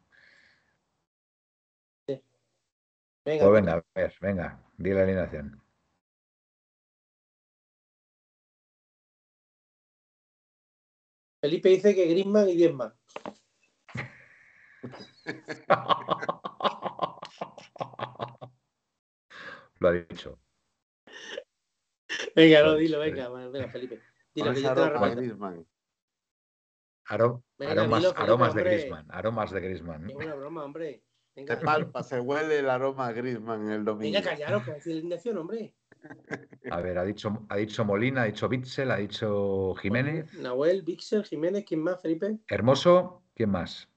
[3.27, 5.61] Venga, pues venga, a ver, venga, di la alineación.
[11.47, 12.93] Felipe dice que Griezmann y Griezmann.
[19.79, 20.41] Lo ha dicho.
[22.35, 24.03] Venga, no, dilo, eh, venga, venga, Felipe.
[24.35, 25.15] Dilo, que yo te Venga, aromas
[28.03, 28.65] dilo, Felipe, aromas de.
[28.65, 30.11] Griezmann, aromas de Griezmann.
[30.11, 31.05] Es una broma, hombre.
[31.37, 34.13] Venga, Se palpa, se huele el aroma a Griezmann el domingo.
[34.13, 35.77] venga callaros, que decir la alineación, hombre.
[36.71, 41.25] A ver, ha dicho, ha dicho Molina, ha dicho Bitzel, ha dicho Jiménez, Nahuel, Vixel,
[41.25, 42.39] Jiménez, ¿quién más, Felipe?
[42.49, 43.89] Hermoso, ¿quién más?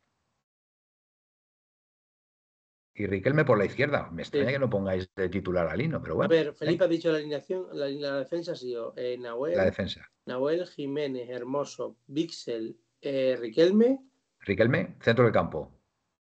[2.94, 4.10] Y Riquelme por la izquierda.
[4.12, 4.54] Me extraña Sí.
[4.54, 7.18] que no pongáis de titular a Lino, pero A bueno, ver, Felipe ha dicho la
[7.20, 10.12] alineación, la, la defensa ha sido eh, Nahuel, la defensa.
[10.26, 14.00] Nahuel, Jiménez, Hermoso, Vixel, eh, Riquelme,
[14.42, 15.72] Riquelme, centro del campo.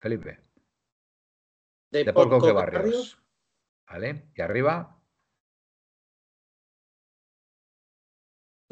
[0.00, 0.38] Felipe.
[1.90, 3.20] de, De Paul Coque Coque, Barrios.
[3.88, 4.30] ¿Vale?
[4.36, 4.96] Y arriba.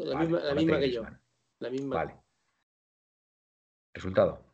[0.05, 1.03] La vale, misma, la que yo.
[1.59, 1.97] La misma.
[1.97, 2.17] Vale.
[3.95, 4.45] Resultado.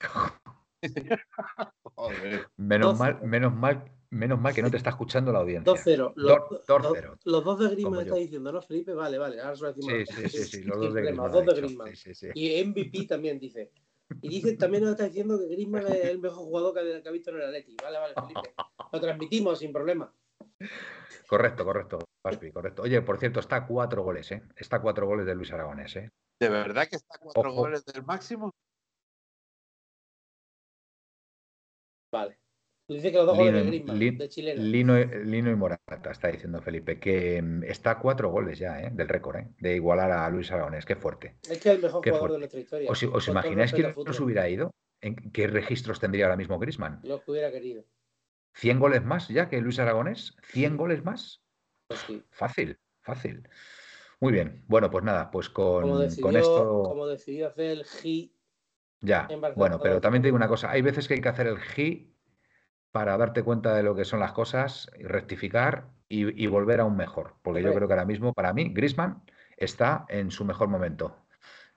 [1.82, 2.48] Joder.
[2.56, 5.72] Menos mal, menos mal, menos mal que no te está escuchando la audiencia.
[5.72, 6.12] 2-0.
[6.14, 7.18] Los, los- cero.
[7.24, 8.00] los dos de yo.
[8.00, 8.92] está diciendo, ¿no, Felipe?
[8.92, 9.40] Vale, vale.
[9.40, 9.92] Ahora se lo decimos.
[10.08, 12.28] Sí, sí, sí, sí, los Sin dos de dos sí, sí.
[12.34, 13.72] Y MVP también dice.
[14.22, 17.12] Y dice, también nos está diciendo que Griezmann es el mejor jugador que, que ha
[17.12, 17.76] visto en el Atleti.
[17.82, 18.54] Vale, vale, Felipe.
[18.92, 20.12] Lo transmitimos sin problema.
[21.28, 22.82] Correcto, correcto, Gaspi, correcto.
[22.82, 24.42] Oye, por cierto, está a cuatro goles, ¿eh?
[24.56, 26.10] Está a cuatro goles de Luis Aragonés, ¿eh?
[26.40, 27.62] ¿De verdad que está a cuatro Ojo.
[27.62, 28.52] goles del máximo?
[32.12, 32.38] Vale.
[32.88, 34.62] Dice que los dos goles de Lino, y- Griezmann, de chilena.
[34.62, 38.80] Lino, y- Lino y Morata, está diciendo Felipe, que mm, está a cuatro goles ya,
[38.80, 38.90] ¿eh?
[38.92, 39.48] Del récord, ¿eh?
[39.58, 41.36] De igualar a Luis Aragonés, qué fuerte.
[41.42, 42.32] Es que es el mejor Qué jugador fuerte.
[42.34, 42.90] de nuestra historia.
[42.90, 44.24] ¿Os, os imagináis que respeto al no se fútbol.
[44.26, 44.70] hubiera ido?
[45.00, 47.00] ¿En qué registros tendría ahora mismo Griezmann?
[47.02, 47.84] Lo que hubiera querido.
[48.56, 50.36] ¿100 goles más ya que Luis Aragonés?
[50.52, 51.42] ¿100 goles más?
[51.86, 52.22] Pues sí.
[52.30, 53.48] Fácil, fácil.
[54.18, 54.64] Muy bien.
[54.66, 58.32] Bueno, pues nada, pues con, Como con esto como decidió hacer el G.
[59.00, 59.28] ya.
[59.54, 62.12] Bueno, pero también te digo una cosa, hay veces que hay que hacer el G
[62.92, 66.84] para darte cuenta de lo que son las cosas, y rectificar y, y volver a
[66.86, 67.34] un mejor.
[67.42, 69.22] Porque yo creo que ahora mismo, para mí, Griezmann
[69.58, 71.26] está en su mejor momento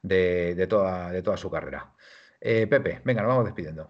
[0.01, 1.93] de, de toda, de toda su carrera.
[2.39, 3.89] Eh, Pepe, venga, nos vamos despidiendo.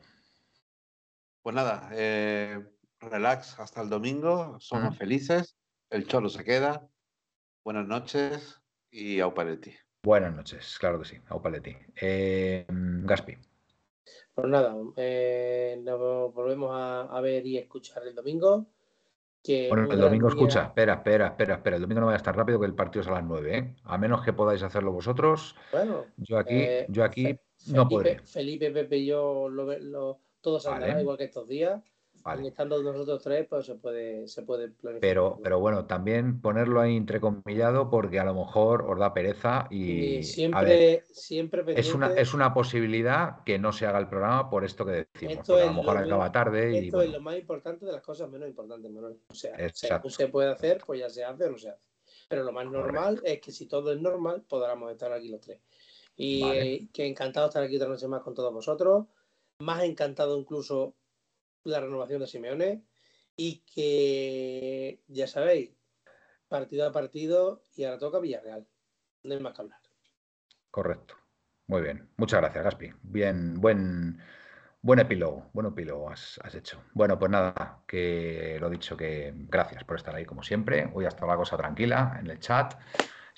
[1.43, 2.63] Pues nada, eh,
[2.99, 4.57] relax hasta el domingo.
[4.59, 5.57] Somos felices.
[5.89, 6.87] El cholo se queda.
[7.63, 9.73] Buenas noches y au paretti.
[10.01, 11.75] Buenas noches, claro que sí, Aupaletti.
[11.99, 13.37] Eh, Gaspi.
[14.33, 18.67] Pues nada, eh, nos volvemos a, ver y escuchar el domingo.
[19.45, 21.75] bueno, el domingo escucha, espera, espera, espera, espera.
[21.75, 23.75] El domingo no vaya a estar rápido que el partido es a las 9, ¿eh?
[23.83, 25.57] A menos que podáis hacerlo vosotros.
[25.73, 27.37] Bueno, yo aquí, eh, yo aquí
[27.67, 28.19] no podré.
[28.19, 31.01] Felipe, Pepe y yo lo, todos vale.
[31.01, 31.83] igual que estos días.
[32.43, 35.01] Estando nosotros tres, pues se puede, se puede planificar.
[35.01, 40.23] Pero, pero bueno, también ponerlo ahí entrecomillado porque a lo mejor os da pereza y.
[40.23, 44.85] siempre, siempre es una, es una posibilidad que no se haga el programa por esto
[44.85, 45.49] que decimos.
[45.49, 46.79] a lo mejor acaba tarde.
[46.79, 48.91] Esto es lo más importante de las cosas menos importantes,
[49.29, 51.89] O sea, si se puede hacer, pues ya se hace o no se hace.
[52.27, 55.59] Pero lo más normal es que si todo es normal, podamos estar aquí los tres.
[56.15, 59.05] Y que encantado estar aquí otra noche más con todos vosotros.
[59.59, 60.95] Más encantado incluso
[61.63, 62.83] la renovación de Simeone
[63.35, 65.71] y que ya sabéis,
[66.47, 68.67] partido a partido y ahora toca Villarreal.
[69.23, 69.79] No hay más que hablar.
[70.71, 71.15] Correcto.
[71.67, 72.09] Muy bien.
[72.17, 72.91] Muchas gracias, Gaspi.
[73.03, 74.19] Bien, buen,
[74.81, 76.81] buen epílogo, buen epílogo has, has, hecho.
[76.93, 80.89] Bueno, pues nada, que lo dicho, que gracias por estar ahí como siempre.
[80.93, 82.73] Hoy ha estado la cosa tranquila en el chat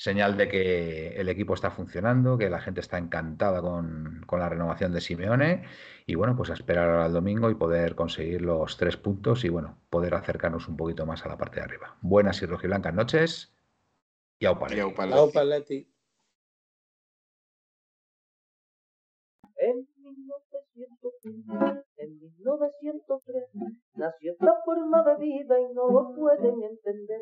[0.01, 4.91] señal de que el equipo está funcionando, que la gente está encantada con, la renovación
[4.91, 5.63] de Simeone
[6.07, 9.77] y bueno, pues a esperar al domingo y poder conseguir los tres puntos y bueno,
[9.91, 11.97] poder acercarnos un poquito más a la parte de arriba.
[12.01, 13.53] Buenas y rojiblancas noches
[14.39, 15.87] y au Paletti.
[19.57, 19.87] En
[22.39, 23.43] 1903
[23.93, 27.21] nació esta forma de vida y no lo pueden entender.